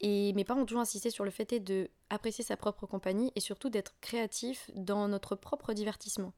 Et 0.00 0.32
mes 0.32 0.42
parents 0.42 0.62
ont 0.62 0.66
toujours 0.66 0.82
insisté 0.82 1.10
sur 1.10 1.24
le 1.24 1.30
fait 1.30 1.60
de 1.60 1.88
apprécier 2.10 2.42
sa 2.42 2.56
propre 2.56 2.88
compagnie 2.88 3.30
et 3.36 3.40
surtout 3.40 3.70
d'être 3.70 3.94
créatif 4.00 4.72
dans 4.74 5.06
notre 5.06 5.36
propre 5.36 5.72
divertissement. 5.72 6.32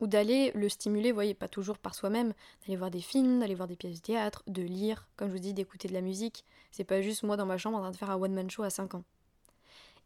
Ou 0.00 0.06
d'aller 0.06 0.50
le 0.54 0.68
stimuler, 0.68 1.10
vous 1.10 1.16
voyez, 1.16 1.34
pas 1.34 1.48
toujours 1.48 1.78
par 1.78 1.94
soi-même, 1.94 2.32
d'aller 2.62 2.76
voir 2.76 2.90
des 2.90 3.00
films, 3.00 3.40
d'aller 3.40 3.54
voir 3.54 3.68
des 3.68 3.76
pièces 3.76 3.96
de 3.96 4.06
théâtre, 4.06 4.42
de 4.46 4.62
lire, 4.62 5.08
comme 5.16 5.28
je 5.28 5.34
vous 5.34 5.40
dis, 5.40 5.54
d'écouter 5.54 5.88
de 5.88 5.92
la 5.92 6.00
musique. 6.00 6.44
C'est 6.70 6.84
pas 6.84 7.02
juste 7.02 7.22
moi 7.22 7.36
dans 7.36 7.46
ma 7.46 7.58
chambre 7.58 7.76
en 7.76 7.82
train 7.82 7.90
de 7.90 7.96
faire 7.96 8.10
un 8.10 8.16
one-man 8.16 8.50
show 8.50 8.62
à 8.62 8.70
5 8.70 8.94
ans. 8.94 9.04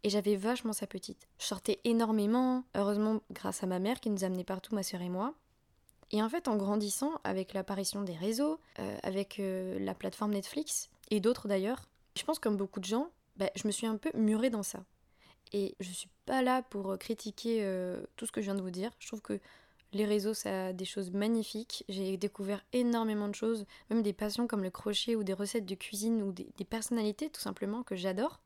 Et 0.03 0.09
j'avais 0.09 0.35
vachement 0.35 0.73
sa 0.73 0.85
petite. 0.85 1.27
Je 1.39 1.45
sortais 1.45 1.79
énormément, 1.83 2.63
heureusement 2.75 3.21
grâce 3.31 3.63
à 3.63 3.65
ma 3.65 3.79
mère 3.79 3.99
qui 3.99 4.11
nous 4.11 4.23
amenait 4.23 4.43
partout, 4.43 4.75
ma 4.75 4.83
soeur 4.83 5.01
et 5.01 5.09
moi. 5.09 5.33
Et 6.11 6.21
en 6.21 6.29
fait, 6.29 6.47
en 6.47 6.55
grandissant, 6.55 7.13
avec 7.23 7.53
l'apparition 7.53 8.03
des 8.03 8.13
réseaux, 8.13 8.59
euh, 8.79 8.97
avec 9.03 9.39
euh, 9.39 9.79
la 9.79 9.95
plateforme 9.95 10.31
Netflix, 10.31 10.89
et 11.09 11.19
d'autres 11.19 11.47
d'ailleurs, 11.47 11.89
je 12.17 12.23
pense 12.23 12.39
comme 12.39 12.57
beaucoup 12.57 12.79
de 12.79 12.85
gens, 12.85 13.09
bah, 13.37 13.49
je 13.55 13.67
me 13.67 13.71
suis 13.71 13.87
un 13.87 13.97
peu 13.97 14.11
murée 14.13 14.49
dans 14.49 14.63
ça. 14.63 14.83
Et 15.53 15.75
je 15.79 15.91
suis 15.91 16.09
pas 16.25 16.41
là 16.41 16.61
pour 16.61 16.91
euh, 16.91 16.97
critiquer 16.97 17.67
tout 18.15 18.25
ce 18.25 18.31
que 18.31 18.41
je 18.41 18.45
viens 18.45 18.55
de 18.55 18.61
vous 18.61 18.71
dire. 18.71 18.91
Je 18.99 19.07
trouve 19.07 19.21
que 19.21 19.39
les 19.95 20.05
réseaux, 20.05 20.33
ça 20.33 20.67
a 20.67 20.73
des 20.73 20.85
choses 20.85 21.11
magnifiques. 21.11 21.83
J'ai 21.89 22.17
découvert 22.17 22.63
énormément 22.73 23.27
de 23.27 23.35
choses, 23.35 23.65
même 23.89 24.03
des 24.03 24.13
passions 24.13 24.45
comme 24.45 24.63
le 24.63 24.69
crochet 24.69 25.15
ou 25.15 25.23
des 25.23 25.33
recettes 25.33 25.65
de 25.65 25.75
cuisine 25.75 26.21
ou 26.21 26.31
des 26.31 26.65
personnalités 26.65 27.29
tout 27.29 27.41
simplement 27.41 27.81
que 27.81 27.95
j'adore 27.95 28.41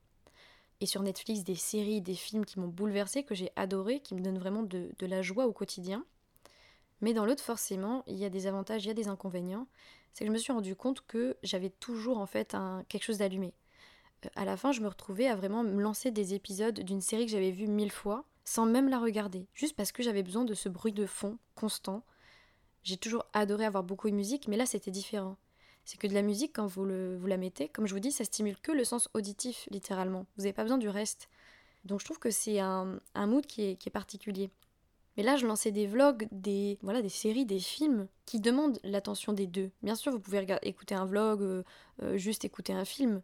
et 0.82 0.86
sur 0.86 1.01
Netflix 1.01 1.44
des 1.44 1.56
séries, 1.56 2.01
des 2.01 2.15
films 2.15 2.46
qui 2.46 2.60
m'ont 2.60 2.68
bouleversé, 2.68 3.24
que 3.24 3.36
j'ai 3.36 3.51
adoré, 3.56 4.00
qui 4.00 4.15
me 4.15 4.22
donnent 4.22 4.39
vraiment 4.39 4.63
de, 4.63 4.91
la 5.01 5.22
joie 5.22 5.46
au 5.46 5.51
quotidien. 5.51 6.06
Mais 7.01 7.13
dans 7.13 7.25
l'autre, 7.25 7.44
forcément, 7.44 8.03
il 8.08 8.15
y 8.15 8.25
a 8.25 8.29
des 8.29 8.48
avantages, 8.48 8.86
il 8.86 8.88
y 8.88 8.91
a 8.91 8.96
des 8.96 9.08
inconvénients. 9.08 9.68
C'est 10.13 10.25
que 10.25 10.29
je 10.29 10.34
me 10.34 10.38
suis 10.38 10.53
rendu 10.53 10.75
compte 10.75 11.06
que 11.06 11.38
j'avais 11.44 11.70
toujours 11.70 12.18
en 12.18 12.25
fait 12.25 12.56
quelque 12.88 13.03
chose 13.03 13.20
d'allumé. 13.20 13.53
Euh, 14.25 14.29
à 14.36 14.46
la 14.46 14.58
fin, 14.58 14.72
je 14.72 14.82
me 14.82 14.88
retrouvais 14.88 15.27
à 15.27 15.36
vraiment 15.36 15.63
me 15.63 15.82
lancer 15.82 16.12
des 16.12 16.34
épisodes 16.34 16.79
d'une 16.79 17.01
série 17.01 17.25
que 17.25 17.32
j'avais 17.32 17.51
vue 17.51 17.68
mille 17.68 17.91
fois, 17.91 18.25
sans 18.50 18.65
même 18.65 18.89
la 18.89 19.00
regarder, 19.00 19.48
juste 19.53 19.75
parce 19.75 19.91
que 19.91 20.03
j'avais 20.03 20.24
besoin 20.24 20.44
de 20.44 20.53
ce 20.53 20.70
bruit 20.70 20.94
de 20.94 21.06
fond 21.06 21.38
constant. 21.56 22.03
J'ai 22.84 22.98
toujours 22.98 23.25
adoré 23.34 23.65
avoir 23.65 23.84
beaucoup 23.84 24.10
de 24.10 24.15
musique, 24.15 24.48
mais 24.48 24.58
là 24.58 24.65
c'était 24.65 24.91
différent 24.91 25.38
c'est 25.89 25.98
que 25.98 26.06
de 26.06 26.13
la 26.13 26.22
musique, 26.22 26.53
quand 26.53 26.68
vous, 26.68 26.86
la 26.86 27.38
mettez, 27.38 27.68
comme 27.68 27.88
je 27.88 27.96
vous 27.96 28.00
dis, 28.00 28.12
ça 28.12 28.24
stimule 28.24 28.60
que 28.60 28.72
le 28.72 28.84
sens 28.84 29.10
auditif, 29.15 29.68
littéralement. 29.72 30.27
Vous 30.38 30.44
n'avez 30.44 30.53
pas 30.53 30.62
besoin 30.62 30.77
du 30.77 30.88
reste. 30.88 31.29
Donc 31.84 32.00
je 32.00 32.06
trouve 32.06 32.20
que 32.20 32.29
c'est 32.29 32.60
un, 32.60 33.00
mood 33.15 33.44
qui 33.48 33.63
est, 33.63 33.89
particulier. 33.89 34.51
Mais 35.18 35.24
là, 35.24 35.36
je 35.36 35.48
lançais 35.48 35.72
des 35.72 35.88
vlogs, 35.88 36.27
des, 36.32 36.77
voilà, 36.84 37.01
des 37.01 37.10
séries, 37.10 37.48
des 37.48 37.58
films 37.58 38.08
qui 38.27 38.39
demandent 38.39 38.79
l'attention 38.84 39.34
des 39.34 39.48
deux. 39.48 39.72
Bien 39.82 39.96
sûr, 39.96 40.12
vous 40.12 40.20
pouvez 40.20 40.46
écouter 40.62 40.94
un 40.94 41.06
vlog, 41.06 41.41
euh, 41.41 41.63
euh, 42.03 42.18
juste 42.18 42.46
écouter 42.46 42.74
un 42.74 42.86
film, 42.86 43.24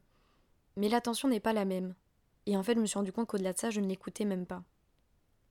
mais 0.75 0.89
l'attention 0.89 1.27
n'est 1.27 1.39
pas 1.39 1.53
la 1.53 1.65
même. 1.65 1.93
Et 2.47 2.57
en 2.57 2.63
fait, 2.63 2.73
je 2.73 2.79
me 2.79 2.87
suis 2.87 2.97
rendu 2.97 3.11
compte 3.11 3.27
qu'au-delà 3.27 3.53
de 3.53 3.59
ça, 3.59 3.69
je 3.69 3.79
ne 3.79 3.87
l'écoutais 3.87 4.25
même 4.25 4.47
pas. 4.47 4.63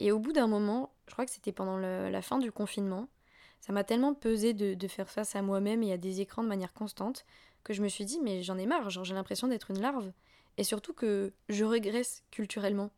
Et 0.00 0.12
au 0.12 0.18
bout 0.18 0.32
d'un 0.32 0.46
moment, 0.46 0.92
je 1.06 1.12
crois 1.12 1.24
que 1.24 1.30
c'était 1.30 1.52
pendant 1.52 1.76
la 1.76 2.22
fin 2.22 2.38
du 2.38 2.50
confinement, 2.52 3.08
ça 3.60 3.72
m'a 3.72 3.82
tellement 3.82 4.12
pesé 4.12 4.52
de, 4.52 4.88
faire 4.88 5.08
face 5.08 5.36
à 5.36 5.40
moi-même 5.40 5.82
et 5.82 5.92
à 5.92 5.96
des 5.96 6.20
écrans 6.20 6.42
de 6.42 6.48
manière 6.48 6.74
constante 6.74 7.24
que 7.62 7.72
je 7.72 7.82
me 7.82 7.88
suis 7.88 8.04
dit, 8.04 8.20
mais 8.20 8.42
j'en 8.42 8.58
ai 8.58 8.66
marre, 8.66 8.90
genre 8.90 9.04
j'ai 9.04 9.14
l'impression 9.14 9.48
d'être 9.48 9.70
une 9.70 9.80
larve. 9.80 10.12
Et 10.58 10.64
surtout 10.64 10.92
que 10.92 11.32
je 11.48 11.64
régresse 11.64 12.22
culturellement. 12.30 12.90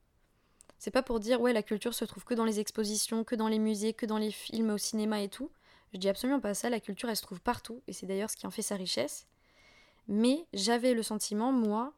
C'est 0.79 0.91
pas 0.91 1.05
pour 1.05 1.21
dire, 1.21 1.41
ouais, 1.41 1.53
la 1.53 1.62
culture 1.62 1.95
se 1.95 2.05
trouve 2.05 2.25
que 2.25 2.35
dans 2.35 2.45
les 2.45 2.59
expositions, 2.59 3.23
que 3.23 3.37
dans 3.37 3.47
les 3.47 3.61
musées, 3.61 3.93
que 3.93 4.07
dans 4.07 4.19
les 4.19 4.33
films, 4.33 4.71
au 4.71 4.79
cinéma 4.79 5.23
et 5.23 5.29
tout. 5.29 5.53
Je 5.93 5.99
dis 5.99 6.09
absolument 6.09 6.41
pas 6.41 6.53
ça, 6.53 6.69
la 6.69 6.81
culture 6.81 7.09
elle 7.09 7.17
se 7.17 7.23
trouve 7.23 7.41
partout, 7.41 7.81
et 7.87 7.93
c'est 7.93 8.07
d'ailleurs 8.07 8.29
ce 8.29 8.37
qui 8.37 8.49
en 8.49 8.50
fait 8.50 8.62
sa 8.62 8.75
richesse. 8.75 9.29
Mais 10.09 10.47
j'avais 10.53 10.95
le 10.95 11.05
sentiment, 11.05 11.53
moi, 11.53 11.95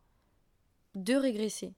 de 0.94 1.14
régresser, 1.14 1.72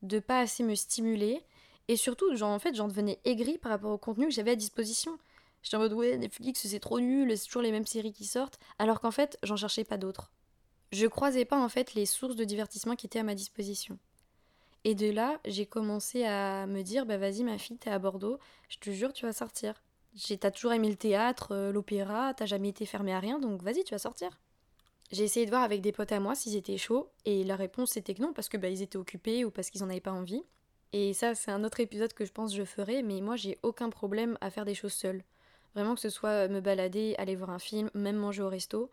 de 0.00 0.18
pas 0.18 0.40
assez 0.40 0.62
me 0.62 0.74
stimuler 0.74 1.44
Et 1.88 1.96
surtout, 1.96 2.34
genre, 2.34 2.50
en 2.50 2.58
fait, 2.58 2.74
j'en 2.74 2.88
devenais 2.88 3.20
aigri 3.24 3.58
par 3.58 3.70
rapport 3.70 3.92
au 3.92 3.98
contenu 3.98 4.26
que 4.26 4.32
j'avais 4.32 4.52
à 4.52 4.56
disposition. 4.56 5.18
J'étais 5.62 5.76
en 5.76 5.80
mode, 5.80 5.92
ouais, 5.92 6.16
Netflix, 6.16 6.66
c'est 6.66 6.80
trop 6.80 7.00
nul, 7.00 7.36
c'est 7.36 7.46
toujours 7.46 7.62
les 7.62 7.72
mêmes 7.72 7.86
séries 7.86 8.12
qui 8.12 8.24
sortent, 8.24 8.58
alors 8.78 9.00
qu'en 9.00 9.10
fait, 9.10 9.38
j'en 9.42 9.56
cherchais 9.56 9.84
pas 9.84 9.96
d'autres. 9.96 10.30
Je 10.92 11.06
croisais 11.06 11.44
pas, 11.44 11.58
en 11.58 11.68
fait, 11.68 11.94
les 11.94 12.06
sources 12.06 12.36
de 12.36 12.44
divertissement 12.44 12.94
qui 12.94 13.06
étaient 13.06 13.18
à 13.18 13.24
ma 13.24 13.34
disposition. 13.34 13.98
Et 14.84 14.94
de 14.94 15.10
là, 15.10 15.40
j'ai 15.44 15.66
commencé 15.66 16.24
à 16.24 16.66
me 16.66 16.82
dire, 16.82 17.06
bah 17.06 17.18
vas-y, 17.18 17.42
ma 17.42 17.58
fille, 17.58 17.76
t'es 17.76 17.90
à 17.90 17.98
Bordeaux, 17.98 18.38
je 18.68 18.78
te 18.78 18.90
jure, 18.90 19.12
tu 19.12 19.26
vas 19.26 19.32
sortir. 19.32 19.82
T'as 20.40 20.50
toujours 20.52 20.72
aimé 20.72 20.88
le 20.88 20.96
théâtre, 20.96 21.52
euh, 21.52 21.72
l'opéra, 21.72 22.32
t'as 22.34 22.46
jamais 22.46 22.68
été 22.68 22.86
fermée 22.86 23.12
à 23.12 23.18
rien, 23.18 23.40
donc 23.40 23.62
vas-y, 23.62 23.82
tu 23.82 23.94
vas 23.94 23.98
sortir. 23.98 24.38
J'ai 25.10 25.24
essayé 25.24 25.44
de 25.44 25.50
voir 25.50 25.62
avec 25.62 25.80
des 25.82 25.92
potes 25.92 26.12
à 26.12 26.20
moi 26.20 26.34
s'ils 26.34 26.56
étaient 26.56 26.78
chauds, 26.78 27.10
et 27.24 27.44
la 27.44 27.56
réponse 27.56 27.90
c'était 27.90 28.14
que 28.14 28.22
non, 28.22 28.32
parce 28.32 28.48
que 28.48 28.56
bah, 28.56 28.68
ils 28.68 28.80
étaient 28.80 28.96
occupés 28.96 29.44
ou 29.44 29.50
parce 29.50 29.70
qu'ils 29.70 29.82
en 29.82 29.90
avaient 29.90 30.00
pas 30.00 30.12
envie. 30.12 30.42
Et 30.92 31.12
ça, 31.14 31.34
c'est 31.34 31.50
un 31.50 31.64
autre 31.64 31.80
épisode 31.80 32.12
que 32.12 32.24
je 32.24 32.32
pense 32.32 32.52
que 32.52 32.56
je 32.56 32.64
ferai, 32.64 33.02
mais 33.02 33.20
moi 33.20 33.36
j'ai 33.36 33.58
aucun 33.62 33.90
problème 33.90 34.38
à 34.40 34.50
faire 34.50 34.64
des 34.64 34.74
choses 34.74 34.92
seule. 34.92 35.22
Vraiment 35.74 35.94
que 35.94 36.00
ce 36.00 36.08
soit 36.08 36.48
me 36.48 36.60
balader, 36.60 37.14
aller 37.18 37.36
voir 37.36 37.50
un 37.50 37.58
film, 37.58 37.90
même 37.94 38.16
manger 38.16 38.42
au 38.42 38.48
resto. 38.48 38.90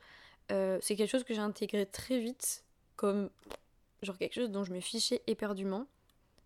Euh, 0.52 0.78
c'est 0.82 0.96
quelque 0.96 1.10
chose 1.10 1.24
que 1.24 1.34
j'ai 1.34 1.40
intégré 1.40 1.86
très 1.86 2.20
vite 2.20 2.66
comme 2.96 3.30
genre 4.02 4.18
quelque 4.18 4.34
chose 4.34 4.52
dont 4.52 4.64
je 4.64 4.74
me 4.74 4.82
fichais 4.82 5.22
éperdument. 5.28 5.88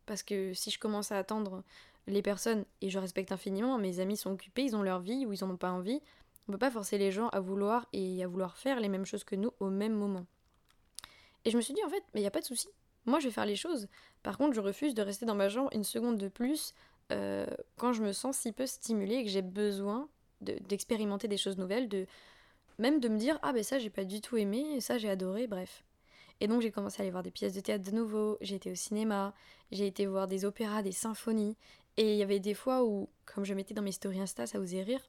Parce 0.06 0.24
que 0.24 0.54
si 0.54 0.70
je 0.70 0.80
commence 0.80 1.12
à 1.12 1.18
attendre 1.18 1.64
les 2.08 2.22
personnes, 2.22 2.66
et 2.82 2.90
je 2.90 3.00
respecte 3.00 3.32
infiniment, 3.32 3.78
mes 3.78 4.00
amis 4.00 4.16
sont 4.16 4.32
occupés, 4.32 4.64
ils 4.64 4.76
ont 4.76 4.84
leur 4.84 5.00
vie 5.00 5.26
ou 5.26 5.34
ils 5.34 5.44
en 5.44 5.50
ont 5.50 5.58
pas 5.58 5.72
envie, 5.72 6.02
on 6.48 6.54
peut 6.54 6.58
pas 6.58 6.72
forcer 6.72 6.98
les 6.98 7.12
gens 7.12 7.28
à 7.30 7.40
vouloir 7.40 7.88
et 7.92 8.24
à 8.24 8.28
vouloir 8.28 8.58
faire 8.58 8.80
les 8.80 8.88
mêmes 8.88 9.06
choses 9.06 9.24
que 9.24 9.36
nous 9.36 9.52
au 9.60 9.70
même 9.70 9.94
moment. 9.94 10.26
Et 11.44 11.52
je 11.52 11.58
me 11.58 11.62
suis 11.62 11.74
dit 11.74 11.84
en 11.84 11.90
fait, 11.90 12.04
mais 12.14 12.22
il 12.22 12.24
y 12.24 12.28
a 12.28 12.32
pas 12.32 12.40
de 12.40 12.46
souci. 12.46 12.70
Moi, 13.08 13.20
je 13.20 13.28
vais 13.28 13.34
faire 13.34 13.46
les 13.46 13.56
choses. 13.56 13.88
Par 14.22 14.38
contre, 14.38 14.54
je 14.54 14.62
refuse 14.62 14.94
de 14.94 15.02
rester 15.02 15.26
dans 15.26 15.34
ma 15.34 15.50
jambe 15.50 15.70
une 15.74 15.84
seconde 15.84 16.18
de 16.18 16.28
plus 16.28 16.74
euh, 17.12 17.46
quand 17.78 17.94
je 17.94 18.04
me 18.04 18.12
sens 18.12 18.38
si 18.38 18.52
peu 18.52 18.66
stimulée 18.66 19.16
et 19.16 19.24
que 19.24 19.30
j'ai 19.30 19.42
besoin 19.42 20.10
d'expérimenter 20.42 21.28
des 21.28 21.38
choses 21.38 21.58
nouvelles, 21.58 21.88
de 21.90 22.06
même 22.78 23.00
de 23.00 23.08
me 23.10 23.18
dire 23.18 23.40
ah 23.42 23.54
ben 23.54 23.64
ça 23.64 23.80
j'ai 23.80 23.90
pas 23.90 24.04
du 24.04 24.22
tout 24.22 24.38
aimé, 24.38 24.80
ça 24.82 24.98
j'ai 24.98 25.10
adoré, 25.10 25.48
bref. 25.48 25.84
Et 26.42 26.48
donc 26.48 26.62
j'ai 26.62 26.70
commencé 26.70 27.02
à 27.02 27.04
aller 27.04 27.12
voir 27.12 27.24
des 27.24 27.32
pièces 27.32 27.56
de 27.56 27.60
théâtre 27.62 27.90
de 27.90 27.96
nouveau, 27.96 28.38
j'ai 28.42 28.56
été 28.56 28.72
au 28.72 28.76
cinéma, 28.76 29.34
j'ai 29.72 29.88
été 29.88 30.06
voir 30.06 30.28
des 30.28 30.46
opéras, 30.46 30.84
des 30.84 30.92
symphonies, 30.92 31.56
et 31.96 32.14
il 32.14 32.18
y 32.18 32.24
avait 32.24 32.40
des 32.40 32.54
fois 32.54 32.84
où, 32.84 33.10
comme 33.26 33.46
je 33.46 33.56
mettais 33.56 33.74
dans 33.74 33.82
mes 33.82 33.92
stories 33.92 34.20
Insta, 34.20 34.46
ça 34.46 34.60
faisait 34.60 34.84
rire, 34.84 35.02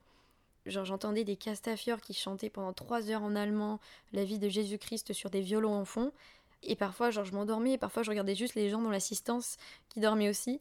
genre 0.65 0.87
j'entendais 0.87 1.25
des 1.25 1.37
castafiores 1.37 2.01
qui 2.01 2.15
chantaient 2.15 2.49
pendant 2.49 2.73
trois 2.73 3.11
heures 3.11 3.23
en 3.23 3.37
allemand 3.37 3.81
la 4.15 4.25
vie 4.25 4.39
de 4.39 4.49
Jésus-Christ 4.49 5.13
sur 5.13 5.29
des 5.29 5.43
violons 5.43 5.75
en 5.75 5.85
fond, 5.85 6.13
et 6.63 6.77
parfois 6.77 7.11
genre 7.11 7.25
je 7.25 7.33
m'endormais, 7.33 7.73
et 7.73 7.79
parfois 7.79 8.03
je 8.03 8.11
regardais 8.11 8.35
juste 8.35 8.55
les 8.55 8.69
gens 8.71 8.83
dans 8.83 8.91
l'assistance 8.91 9.57
qui 9.89 10.01
dormaient 10.01 10.29
aussi. 10.29 10.61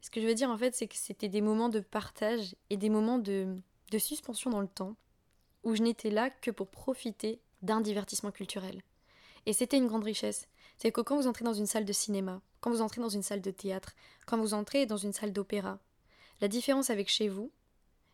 Ce 0.00 0.10
que 0.10 0.20
je 0.20 0.26
veux 0.26 0.34
dire 0.34 0.50
en 0.50 0.58
fait, 0.58 0.74
c'est 0.74 0.88
que 0.88 0.96
c'était 0.96 1.28
des 1.28 1.40
moments 1.40 1.68
de 1.68 1.80
partage 1.80 2.56
et 2.70 2.76
des 2.76 2.90
moments 2.90 3.18
de 3.18 3.56
de 3.92 3.98
suspension 3.98 4.50
dans 4.50 4.62
le 4.62 4.68
temps, 4.68 4.96
où 5.64 5.74
je 5.74 5.82
n'étais 5.82 6.10
là 6.10 6.30
que 6.30 6.50
pour 6.50 6.68
profiter 6.68 7.40
d'un 7.60 7.80
divertissement 7.80 8.32
culturel. 8.32 8.82
Et 9.44 9.52
c'était 9.52 9.76
une 9.76 9.86
grande 9.86 10.04
richesse. 10.04 10.48
C'est 10.78 10.90
que 10.90 11.02
quand 11.02 11.16
vous 11.16 11.26
entrez 11.26 11.44
dans 11.44 11.52
une 11.52 11.66
salle 11.66 11.84
de 11.84 11.92
cinéma, 11.92 12.40
quand 12.60 12.70
vous 12.70 12.80
entrez 12.80 13.00
dans 13.00 13.10
une 13.10 13.22
salle 13.22 13.42
de 13.42 13.50
théâtre, 13.50 13.94
quand 14.26 14.38
vous 14.38 14.54
entrez 14.54 14.86
dans 14.86 14.96
une 14.96 15.12
salle 15.12 15.32
d'opéra, 15.32 15.78
la 16.40 16.48
différence 16.48 16.90
avec 16.90 17.08
chez 17.08 17.28
vous, 17.28 17.52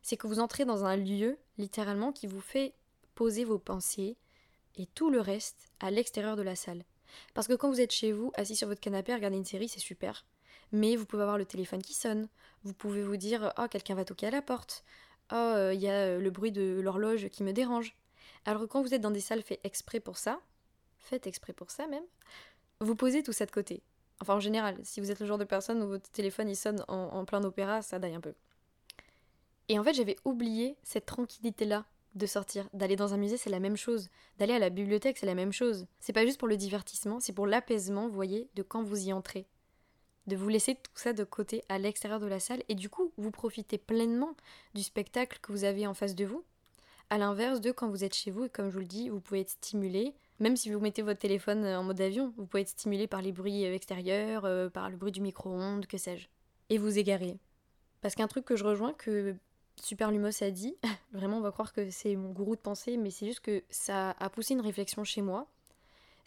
c'est 0.02 0.16
que 0.16 0.26
vous 0.26 0.40
entrez 0.40 0.64
dans 0.64 0.84
un 0.84 0.96
lieu, 0.96 1.38
littéralement, 1.58 2.12
qui 2.12 2.26
vous 2.26 2.40
fait 2.40 2.74
poser 3.14 3.44
vos 3.44 3.58
pensées 3.58 4.16
et 4.76 4.86
tout 4.86 5.10
le 5.10 5.20
reste 5.20 5.68
à 5.80 5.90
l'extérieur 5.90 6.36
de 6.36 6.42
la 6.42 6.56
salle. 6.56 6.84
Parce 7.34 7.46
que 7.48 7.54
quand 7.54 7.70
vous 7.70 7.80
êtes 7.80 7.92
chez 7.92 8.12
vous, 8.12 8.32
assis 8.34 8.56
sur 8.56 8.68
votre 8.68 8.80
canapé, 8.80 9.12
à 9.12 9.16
regarder 9.16 9.36
une 9.36 9.44
série, 9.44 9.68
c'est 9.68 9.80
super. 9.80 10.24
Mais 10.72 10.96
vous 10.96 11.06
pouvez 11.06 11.22
avoir 11.22 11.38
le 11.38 11.46
téléphone 11.46 11.82
qui 11.82 11.94
sonne. 11.94 12.28
Vous 12.64 12.74
pouvez 12.74 13.02
vous 13.02 13.16
dire 13.16 13.52
Oh, 13.58 13.66
quelqu'un 13.70 13.94
va 13.94 14.04
toquer 14.04 14.26
à 14.26 14.30
la 14.30 14.42
porte. 14.42 14.84
Oh, 15.30 15.34
euh, 15.34 15.74
il 15.74 15.80
y 15.80 15.88
a 15.88 15.92
euh, 15.92 16.20
le 16.20 16.30
bruit 16.30 16.52
de 16.52 16.80
l'horloge 16.80 17.28
qui 17.28 17.42
me 17.42 17.52
dérange. 17.52 17.94
Alors 18.44 18.66
quand 18.66 18.80
vous 18.80 18.94
êtes 18.94 19.02
dans 19.02 19.10
des 19.10 19.20
salles 19.20 19.42
faites 19.42 19.60
exprès 19.64 20.00
pour 20.00 20.16
ça, 20.16 20.40
faites 20.98 21.26
exprès 21.26 21.52
pour 21.52 21.70
ça 21.70 21.86
même, 21.86 22.04
vous 22.80 22.94
posez 22.94 23.22
tout 23.22 23.32
ça 23.32 23.44
de 23.46 23.50
côté. 23.50 23.82
Enfin 24.20 24.34
en 24.34 24.40
général, 24.40 24.78
si 24.84 25.00
vous 25.00 25.10
êtes 25.10 25.20
le 25.20 25.26
genre 25.26 25.38
de 25.38 25.44
personne 25.44 25.82
où 25.82 25.88
votre 25.88 26.10
téléphone 26.10 26.48
il 26.48 26.56
sonne 26.56 26.82
en, 26.88 27.24
plein 27.24 27.42
opéra, 27.44 27.82
ça 27.82 27.98
daille 27.98 28.14
un 28.14 28.20
peu. 28.20 28.34
Et 29.68 29.78
en 29.78 29.84
fait 29.84 29.92
j'avais 29.92 30.16
oublié 30.24 30.76
cette 30.82 31.06
tranquillité-là 31.06 31.84
de 32.18 32.26
sortir. 32.26 32.68
D'aller 32.72 32.96
dans 32.96 33.14
un 33.14 33.16
musée, 33.16 33.36
c'est 33.36 33.50
la 33.50 33.60
même 33.60 33.76
chose. 33.76 34.10
D'aller 34.38 34.54
à 34.54 34.58
la 34.58 34.70
bibliothèque, 34.70 35.18
c'est 35.18 35.26
la 35.26 35.34
même 35.34 35.52
chose. 35.52 35.86
C'est 36.00 36.12
pas 36.12 36.26
juste 36.26 36.38
pour 36.38 36.48
le 36.48 36.56
divertissement, 36.56 37.20
c'est 37.20 37.32
pour 37.32 37.46
l'apaisement, 37.46 38.08
vous 38.08 38.14
voyez, 38.14 38.48
de 38.54 38.62
quand 38.62 38.82
vous 38.82 39.08
y 39.08 39.12
entrez 39.12 39.46
de 40.28 40.36
vous 40.36 40.48
laisser 40.48 40.74
tout 40.74 40.92
ça 40.94 41.12
de 41.12 41.24
côté 41.24 41.64
à 41.68 41.78
l'extérieur 41.78 42.20
de 42.20 42.26
la 42.26 42.38
salle 42.38 42.62
et 42.68 42.74
du 42.74 42.88
coup 42.88 43.12
vous 43.16 43.30
profitez 43.30 43.78
pleinement 43.78 44.36
du 44.74 44.82
spectacle 44.82 45.38
que 45.42 45.50
vous 45.50 45.64
avez 45.64 45.86
en 45.86 45.94
face 45.94 46.14
de 46.14 46.26
vous. 46.26 46.44
À 47.10 47.16
l'inverse 47.16 47.60
de 47.60 47.72
quand 47.72 47.88
vous 47.88 48.04
êtes 48.04 48.14
chez 48.14 48.30
vous 48.30 48.44
et 48.44 48.48
comme 48.50 48.68
je 48.68 48.74
vous 48.74 48.80
le 48.80 48.86
dis, 48.86 49.08
vous 49.08 49.20
pouvez 49.20 49.40
être 49.40 49.50
stimulé, 49.50 50.14
même 50.38 50.56
si 50.56 50.70
vous 50.70 50.78
mettez 50.78 51.00
votre 51.00 51.18
téléphone 51.18 51.64
en 51.64 51.82
mode 51.82 52.00
avion, 52.00 52.32
vous 52.36 52.46
pouvez 52.46 52.60
être 52.60 52.68
stimulé 52.68 53.06
par 53.06 53.22
les 53.22 53.32
bruits 53.32 53.64
extérieurs, 53.64 54.44
euh, 54.44 54.68
par 54.68 54.90
le 54.90 54.96
bruit 54.96 55.10
du 55.10 55.22
micro-ondes, 55.22 55.86
que 55.86 55.96
sais-je. 55.96 56.28
Et 56.68 56.76
vous 56.76 56.98
égarer. 56.98 57.38
Parce 58.02 58.14
qu'un 58.14 58.28
truc 58.28 58.44
que 58.44 58.56
je 58.56 58.64
rejoins, 58.64 58.92
que 58.92 59.34
Super 59.82 60.10
Lumos 60.10 60.42
a 60.42 60.50
dit, 60.50 60.76
vraiment 61.12 61.38
on 61.38 61.40
va 61.40 61.52
croire 61.52 61.72
que 61.72 61.90
c'est 61.90 62.16
mon 62.16 62.30
gourou 62.30 62.56
de 62.56 62.60
pensée, 62.60 62.96
mais 62.96 63.10
c'est 63.10 63.26
juste 63.26 63.40
que 63.40 63.62
ça 63.70 64.10
a 64.18 64.30
poussé 64.30 64.54
une 64.54 64.60
réflexion 64.60 65.04
chez 65.04 65.22
moi 65.22 65.46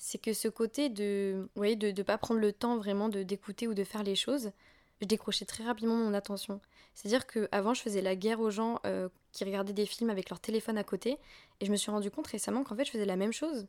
c'est 0.03 0.17
que 0.17 0.33
ce 0.33 0.47
côté 0.47 0.89
de 0.89 1.47
voyez, 1.55 1.75
de 1.75 1.91
ne 1.91 2.03
pas 2.03 2.17
prendre 2.17 2.39
le 2.39 2.51
temps 2.51 2.75
vraiment 2.75 3.07
de 3.07 3.21
d'écouter 3.21 3.67
ou 3.67 3.75
de 3.75 3.83
faire 3.83 4.01
les 4.01 4.15
choses, 4.15 4.51
je 4.99 5.05
décrochais 5.05 5.45
très 5.45 5.63
rapidement 5.63 5.93
mon 5.93 6.15
attention. 6.15 6.59
C'est-à-dire 6.95 7.27
qu'avant, 7.27 7.75
je 7.75 7.83
faisais 7.83 8.01
la 8.01 8.15
guerre 8.15 8.39
aux 8.39 8.49
gens 8.49 8.79
euh, 8.83 9.09
qui 9.31 9.43
regardaient 9.43 9.73
des 9.73 9.85
films 9.85 10.09
avec 10.09 10.31
leur 10.31 10.39
téléphone 10.39 10.79
à 10.79 10.83
côté, 10.83 11.19
et 11.59 11.67
je 11.67 11.71
me 11.71 11.77
suis 11.77 11.91
rendu 11.91 12.09
compte 12.09 12.25
récemment 12.25 12.63
qu'en 12.63 12.75
fait, 12.75 12.85
je 12.85 12.89
faisais 12.89 13.05
la 13.05 13.15
même 13.15 13.31
chose. 13.31 13.67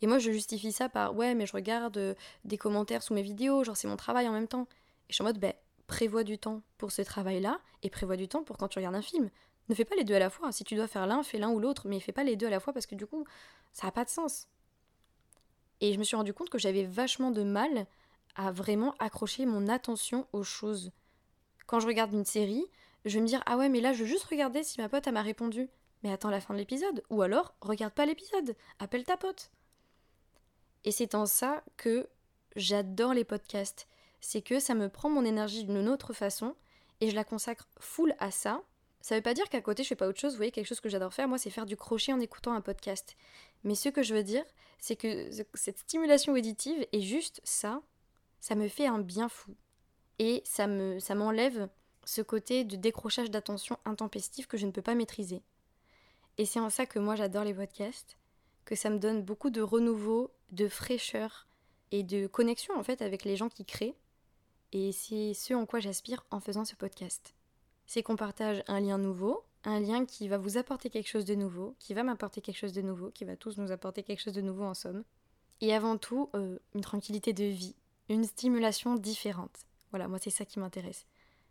Et 0.00 0.06
moi, 0.06 0.18
je 0.18 0.30
justifie 0.30 0.72
ça 0.72 0.88
par 0.88 1.14
ouais, 1.14 1.34
mais 1.34 1.44
je 1.44 1.52
regarde 1.52 1.98
euh, 1.98 2.14
des 2.46 2.56
commentaires 2.56 3.02
sous 3.02 3.12
mes 3.12 3.22
vidéos, 3.22 3.62
genre 3.62 3.76
c'est 3.76 3.86
mon 3.86 3.96
travail 3.96 4.26
en 4.28 4.32
même 4.32 4.48
temps. 4.48 4.66
Et 5.08 5.10
je 5.10 5.16
suis 5.16 5.22
en 5.22 5.26
mode, 5.26 5.38
ben, 5.38 5.52
prévois 5.86 6.24
du 6.24 6.38
temps 6.38 6.62
pour 6.78 6.92
ce 6.92 7.02
travail-là, 7.02 7.60
et 7.82 7.90
prévois 7.90 8.16
du 8.16 8.28
temps 8.28 8.42
pour 8.42 8.56
quand 8.56 8.68
tu 8.68 8.78
regardes 8.78 8.94
un 8.94 9.02
film. 9.02 9.30
Ne 9.68 9.74
fais 9.74 9.84
pas 9.84 9.96
les 9.96 10.04
deux 10.04 10.14
à 10.14 10.18
la 10.18 10.30
fois. 10.30 10.52
Si 10.52 10.64
tu 10.64 10.74
dois 10.76 10.86
faire 10.86 11.06
l'un, 11.06 11.22
fais 11.22 11.38
l'un 11.38 11.50
ou 11.50 11.58
l'autre, 11.58 11.88
mais 11.88 12.00
fais 12.00 12.12
pas 12.12 12.24
les 12.24 12.36
deux 12.36 12.46
à 12.46 12.50
la 12.50 12.60
fois 12.60 12.72
parce 12.72 12.86
que 12.86 12.94
du 12.94 13.06
coup, 13.06 13.24
ça 13.72 13.86
n'a 13.86 13.92
pas 13.92 14.04
de 14.04 14.10
sens. 14.10 14.48
Et 15.80 15.92
je 15.92 15.98
me 15.98 16.04
suis 16.04 16.16
rendu 16.16 16.32
compte 16.32 16.50
que 16.50 16.58
j'avais 16.58 16.84
vachement 16.84 17.30
de 17.30 17.42
mal 17.42 17.86
à 18.34 18.52
vraiment 18.52 18.94
accrocher 18.98 19.46
mon 19.46 19.68
attention 19.68 20.26
aux 20.32 20.44
choses. 20.44 20.92
Quand 21.66 21.80
je 21.80 21.86
regarde 21.86 22.12
une 22.12 22.24
série, 22.24 22.64
je 23.04 23.14
vais 23.14 23.20
me 23.20 23.26
dire 23.26 23.42
Ah 23.46 23.56
ouais, 23.56 23.68
mais 23.68 23.80
là, 23.80 23.92
je 23.92 24.00
veux 24.00 24.08
juste 24.08 24.24
regarder 24.24 24.62
si 24.62 24.80
ma 24.80 24.88
pote 24.88 25.08
m'a 25.08 25.22
répondu. 25.22 25.68
Mais 26.02 26.12
attends 26.12 26.30
la 26.30 26.40
fin 26.40 26.54
de 26.54 26.58
l'épisode. 26.58 27.02
Ou 27.10 27.22
alors, 27.22 27.54
regarde 27.60 27.92
pas 27.92 28.06
l'épisode. 28.06 28.54
Appelle 28.78 29.04
ta 29.04 29.16
pote. 29.16 29.50
Et 30.84 30.92
c'est 30.92 31.14
en 31.14 31.26
ça 31.26 31.64
que 31.76 32.08
j'adore 32.54 33.14
les 33.14 33.24
podcasts. 33.24 33.88
C'est 34.28 34.42
que 34.42 34.58
ça 34.58 34.74
me 34.74 34.88
prend 34.88 35.08
mon 35.08 35.24
énergie 35.24 35.62
d'une 35.62 35.88
autre 35.88 36.12
façon 36.12 36.56
et 37.00 37.10
je 37.10 37.14
la 37.14 37.22
consacre 37.22 37.68
full 37.78 38.12
à 38.18 38.32
ça. 38.32 38.60
Ça 39.00 39.14
veut 39.14 39.22
pas 39.22 39.34
dire 39.34 39.48
qu'à 39.48 39.60
côté 39.60 39.84
je 39.84 39.88
fais 39.88 39.94
pas 39.94 40.08
autre 40.08 40.18
chose, 40.18 40.32
vous 40.32 40.38
voyez, 40.38 40.50
quelque 40.50 40.66
chose 40.66 40.80
que 40.80 40.88
j'adore 40.88 41.14
faire, 41.14 41.28
moi 41.28 41.38
c'est 41.38 41.48
faire 41.48 41.64
du 41.64 41.76
crochet 41.76 42.12
en 42.12 42.18
écoutant 42.18 42.52
un 42.52 42.60
podcast. 42.60 43.14
Mais 43.62 43.76
ce 43.76 43.88
que 43.88 44.02
je 44.02 44.16
veux 44.16 44.24
dire, 44.24 44.44
c'est 44.80 44.96
que 44.96 45.30
cette 45.54 45.78
stimulation 45.78 46.32
auditive 46.32 46.84
est 46.90 47.02
juste 47.02 47.40
ça, 47.44 47.80
ça 48.40 48.56
me 48.56 48.66
fait 48.66 48.88
un 48.88 48.98
bien 48.98 49.28
fou. 49.28 49.54
Et 50.18 50.42
ça 50.44 50.66
me 50.66 50.98
ça 50.98 51.14
m'enlève 51.14 51.68
ce 52.04 52.20
côté 52.20 52.64
de 52.64 52.74
décrochage 52.74 53.30
d'attention 53.30 53.78
intempestif 53.84 54.48
que 54.48 54.56
je 54.56 54.66
ne 54.66 54.72
peux 54.72 54.82
pas 54.82 54.96
maîtriser. 54.96 55.44
Et 56.36 56.46
c'est 56.46 56.58
en 56.58 56.68
ça 56.68 56.84
que 56.84 56.98
moi 56.98 57.14
j'adore 57.14 57.44
les 57.44 57.54
podcasts, 57.54 58.18
que 58.64 58.74
ça 58.74 58.90
me 58.90 58.98
donne 58.98 59.22
beaucoup 59.22 59.50
de 59.50 59.62
renouveau, 59.62 60.32
de 60.50 60.66
fraîcheur 60.66 61.46
et 61.92 62.02
de 62.02 62.26
connexion 62.26 62.76
en 62.76 62.82
fait 62.82 63.02
avec 63.02 63.24
les 63.24 63.36
gens 63.36 63.48
qui 63.48 63.64
créent. 63.64 63.94
Et 64.78 64.92
c'est 64.92 65.32
ce 65.32 65.54
en 65.54 65.64
quoi 65.64 65.80
j'aspire 65.80 66.22
en 66.30 66.38
faisant 66.38 66.66
ce 66.66 66.74
podcast. 66.74 67.34
C'est 67.86 68.02
qu'on 68.02 68.14
partage 68.14 68.62
un 68.68 68.78
lien 68.78 68.98
nouveau, 68.98 69.42
un 69.64 69.80
lien 69.80 70.04
qui 70.04 70.28
va 70.28 70.36
vous 70.36 70.58
apporter 70.58 70.90
quelque 70.90 71.08
chose 71.08 71.24
de 71.24 71.34
nouveau, 71.34 71.74
qui 71.78 71.94
va 71.94 72.02
m'apporter 72.02 72.42
quelque 72.42 72.58
chose 72.58 72.74
de 72.74 72.82
nouveau, 72.82 73.10
qui 73.10 73.24
va 73.24 73.36
tous 73.36 73.56
nous 73.56 73.72
apporter 73.72 74.02
quelque 74.02 74.20
chose 74.20 74.34
de 74.34 74.42
nouveau 74.42 74.64
en 74.64 74.74
somme. 74.74 75.02
Et 75.62 75.72
avant 75.72 75.96
tout, 75.96 76.28
euh, 76.34 76.58
une 76.74 76.82
tranquillité 76.82 77.32
de 77.32 77.44
vie, 77.44 77.74
une 78.10 78.24
stimulation 78.24 78.96
différente. 78.96 79.64
Voilà, 79.92 80.08
moi 80.08 80.18
c'est 80.20 80.28
ça 80.28 80.44
qui 80.44 80.58
m'intéresse. 80.58 81.06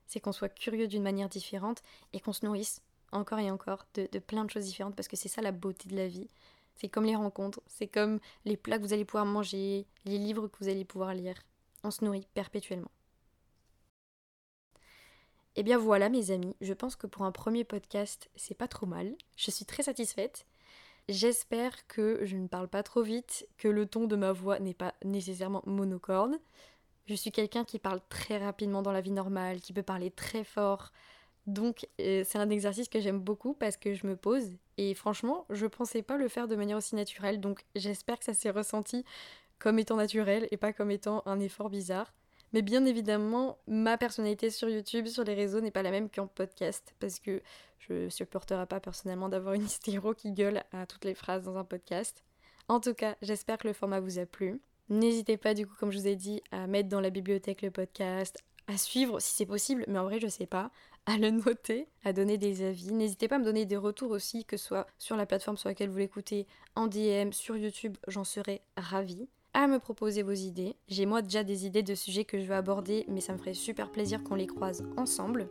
C'est 0.06 0.20
qu'on 0.20 0.32
soit 0.32 0.50
curieux 0.50 0.88
d'une 0.88 1.02
manière 1.02 1.28
différente 1.28 1.82
et 2.14 2.20
qu'on 2.20 2.32
se 2.32 2.46
nourrisse 2.46 2.84
encore 3.12 3.40
et 3.40 3.50
encore 3.50 3.88
de, 3.96 4.08
de 4.12 4.20
plein 4.20 4.46
de 4.46 4.52
choses 4.52 4.66
différentes 4.66 4.96
parce 4.96 5.08
que 5.08 5.18
c'est 5.18 5.30
ça 5.30 5.42
la 5.42 5.52
beauté 5.52 5.90
de 5.90 5.96
la 5.96 6.08
vie. 6.08 6.30
C'est 6.76 6.90
comme 6.90 7.06
les 7.06 7.16
rencontres, 7.16 7.60
c'est 7.66 7.88
comme 7.88 8.20
les 8.44 8.56
plats 8.56 8.78
que 8.78 8.84
vous 8.84 8.94
allez 8.94 9.04
pouvoir 9.04 9.26
manger, 9.26 9.88
les 10.06 10.20
livres 10.20 10.48
que 10.48 10.60
vous 10.60 10.70
allez 10.70 10.86
pouvoir 10.86 11.16
lire. 11.16 11.42
On 11.84 11.90
se 11.90 12.06
nourrit 12.06 12.28
perpétuellement. 12.36 12.92
Et 15.58 15.62
eh 15.62 15.64
bien 15.64 15.78
voilà 15.78 16.10
mes 16.10 16.32
amis, 16.32 16.54
je 16.60 16.74
pense 16.74 16.98
que 16.98 17.08
pour 17.08 17.24
un 17.24 17.32
premier 17.32 17.64
podcast, 17.64 18.30
c'est 18.36 18.58
pas 18.58 18.68
trop 18.68 18.86
mal. 18.86 19.16
Je 19.38 19.52
suis 19.52 19.64
très 19.64 19.84
satisfaite. 19.84 20.46
J'espère 21.08 21.88
que 21.88 22.20
je 22.24 22.36
ne 22.36 22.48
parle 22.48 22.68
pas 22.68 22.84
trop 22.84 23.04
vite, 23.04 23.48
que 23.58 23.70
le 23.70 23.86
ton 23.86 24.06
de 24.06 24.18
ma 24.18 24.34
voix 24.34 24.60
n'est 24.60 24.74
pas 24.74 24.94
nécessairement 25.06 25.62
monocorde. 25.66 26.34
Je 27.06 27.14
suis 27.14 27.32
quelqu'un 27.32 27.64
qui 27.64 27.80
parle 27.80 28.02
très 28.10 28.38
rapidement 28.38 28.82
dans 28.82 28.92
la 28.92 29.00
vie 29.00 29.12
normale, 29.12 29.62
qui 29.62 29.72
peut 29.72 29.82
parler 29.82 30.12
très 30.12 30.44
fort. 30.44 30.92
Donc 31.48 31.88
euh, 32.02 32.24
c'est 32.26 32.40
un 32.40 32.50
exercice 32.50 32.90
que 32.90 33.00
j'aime 33.00 33.20
beaucoup 33.20 33.54
parce 33.54 33.78
que 33.78 33.94
je 33.94 34.08
me 34.08 34.18
pose 34.18 34.52
et 34.78 34.96
franchement 34.96 35.46
je 35.52 35.68
pensais 35.68 36.02
pas 36.02 36.18
le 36.18 36.28
faire 36.28 36.48
de 36.48 36.56
manière 36.56 36.78
aussi 36.78 36.96
naturelle 36.96 37.40
donc 37.40 37.64
j'espère 37.76 38.18
que 38.18 38.26
ça 38.26 38.34
s'est 38.34 38.50
ressenti 38.50 39.06
comme 39.60 39.78
étant 39.78 39.96
naturel 39.96 40.48
et 40.50 40.58
pas 40.58 40.74
comme 40.74 40.90
étant 40.90 41.22
un 41.28 41.40
effort 41.40 41.70
bizarre. 41.70 42.14
Mais 42.54 42.62
bien 42.62 42.86
évidemment, 42.86 43.58
ma 43.68 43.98
personnalité 43.98 44.50
sur 44.50 44.70
YouTube, 44.70 45.08
sur 45.08 45.24
les 45.24 45.34
réseaux 45.34 45.62
n'est 45.62 45.72
pas 45.72 45.84
la 45.84 45.92
même 45.92 46.10
qu'en 46.10 46.28
podcast 46.28 46.94
parce 47.00 47.20
que 47.20 47.42
je 47.80 48.10
supporterai 48.10 48.66
pas 48.66 48.80
personnellement 48.80 49.30
d'avoir 49.30 49.54
une 49.54 49.64
hystéro 49.66 50.14
qui 50.14 50.32
gueule 50.32 50.64
à 50.72 50.86
toutes 50.86 51.06
les 51.06 51.16
phrases 51.16 51.44
dans 51.44 51.58
un 51.58 51.66
podcast. 51.66 52.24
En 52.68 52.80
tout 52.80 52.94
cas, 52.94 53.16
j'espère 53.22 53.58
que 53.58 53.68
le 53.68 53.74
format 53.74 54.00
vous 54.00 54.20
a 54.20 54.26
plu. 54.26 54.60
N'hésitez 54.90 55.38
pas 55.38 55.54
du 55.54 55.68
coup, 55.68 55.76
comme 55.80 55.92
je 55.92 56.00
vous 56.00 56.08
ai 56.08 56.16
dit, 56.16 56.42
à 56.52 56.68
mettre 56.68 56.90
dans 56.90 57.02
la 57.02 57.10
bibliothèque 57.10 57.62
le 57.62 57.72
podcast, 57.72 58.44
à 58.68 58.78
suivre 58.78 59.20
si 59.20 59.36
c'est 59.36 59.46
possible, 59.46 59.84
mais 59.88 60.00
en 60.00 60.04
vrai 60.04 60.20
je 60.20 60.28
sais 60.28 60.46
pas, 60.46 60.72
à 61.06 61.18
le 61.18 61.30
noter, 61.30 61.88
à 62.04 62.14
donner 62.14 62.38
des 62.38 62.64
avis. 62.64 62.92
N'hésitez 62.92 63.28
pas 63.28 63.36
à 63.36 63.40
me 63.40 63.46
donner 63.46 63.66
des 63.66 63.78
retours 63.78 64.12
aussi, 64.12 64.46
que 64.46 64.58
ce 64.58 64.66
soit 64.66 64.88
sur 64.98 65.16
la 65.16 65.26
plateforme 65.26 65.58
sur 65.58 65.70
laquelle 65.70 65.90
vous 65.90 65.98
l'écoutez, 65.98 66.48
en 66.76 66.88
DM, 66.88 67.32
sur 67.32 67.58
YouTube, 67.58 67.98
j'en 68.08 68.24
serais 68.24 68.62
ravie 68.78 69.28
à 69.56 69.68
me 69.68 69.80
proposer 69.80 70.22
vos 70.22 70.34
idées. 70.34 70.76
J'ai 70.90 71.06
moi 71.06 71.22
déjà 71.22 71.44
des 71.44 71.66
idées 71.66 71.82
de 71.82 71.96
sujets 71.96 72.26
que 72.26 72.40
je 72.40 72.46
veux 72.46 72.54
aborder, 72.54 73.06
mais 73.08 73.22
ça 73.22 73.32
me 73.32 73.38
ferait 73.38 73.54
super 73.54 73.90
plaisir 73.90 74.22
qu'on 74.22 74.36
les 74.36 74.48
croise 74.48 74.86
ensemble. 74.98 75.48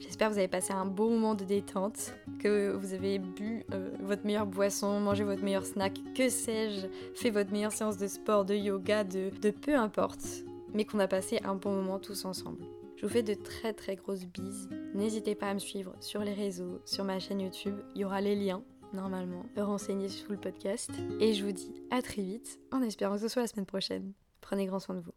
J'espère 0.00 0.28
que 0.28 0.32
vous 0.34 0.38
avez 0.40 0.48
passé 0.48 0.72
un 0.72 0.84
beau 0.84 1.08
moment 1.08 1.34
de 1.34 1.44
détente, 1.44 2.12
que 2.40 2.72
vous 2.72 2.92
avez 2.92 3.18
bu 3.18 3.64
euh, 3.72 3.90
votre 4.00 4.26
meilleure 4.26 4.46
boisson, 4.46 5.00
mangé 5.00 5.22
votre 5.22 5.42
meilleur 5.42 5.64
snack, 5.64 5.94
que 6.14 6.28
sais-je, 6.28 6.88
fait 7.14 7.30
votre 7.30 7.52
meilleure 7.52 7.72
séance 7.72 7.96
de 7.96 8.08
sport, 8.08 8.44
de 8.44 8.54
yoga, 8.54 9.04
de, 9.04 9.30
de 9.40 9.50
peu 9.50 9.76
importe, 9.76 10.26
mais 10.74 10.84
qu'on 10.84 10.98
a 10.98 11.08
passé 11.08 11.38
un 11.44 11.54
bon 11.54 11.70
moment 11.70 12.00
tous 12.00 12.24
ensemble. 12.24 12.66
Je 12.96 13.06
vous 13.06 13.12
fais 13.12 13.22
de 13.22 13.34
très 13.34 13.72
très 13.72 13.94
grosses 13.94 14.26
bises. 14.26 14.68
N'hésitez 14.92 15.34
pas 15.36 15.50
à 15.50 15.54
me 15.54 15.60
suivre 15.60 15.94
sur 16.00 16.20
les 16.20 16.34
réseaux, 16.34 16.80
sur 16.84 17.04
ma 17.04 17.20
chaîne 17.20 17.40
YouTube, 17.40 17.76
il 17.94 18.00
y 18.00 18.04
aura 18.04 18.20
les 18.20 18.34
liens 18.34 18.64
normalement, 18.96 19.46
renseigner 19.56 20.08
sous 20.08 20.32
le 20.32 20.38
podcast. 20.38 20.90
Et 21.20 21.34
je 21.34 21.44
vous 21.44 21.52
dis 21.52 21.72
à 21.90 22.02
très 22.02 22.22
vite, 22.22 22.58
en 22.72 22.82
espérant 22.82 23.14
que 23.14 23.20
ce 23.20 23.28
soit 23.28 23.42
la 23.42 23.48
semaine 23.48 23.66
prochaine. 23.66 24.12
Prenez 24.40 24.66
grand 24.66 24.80
soin 24.80 24.94
de 24.94 25.00
vous. 25.00 25.12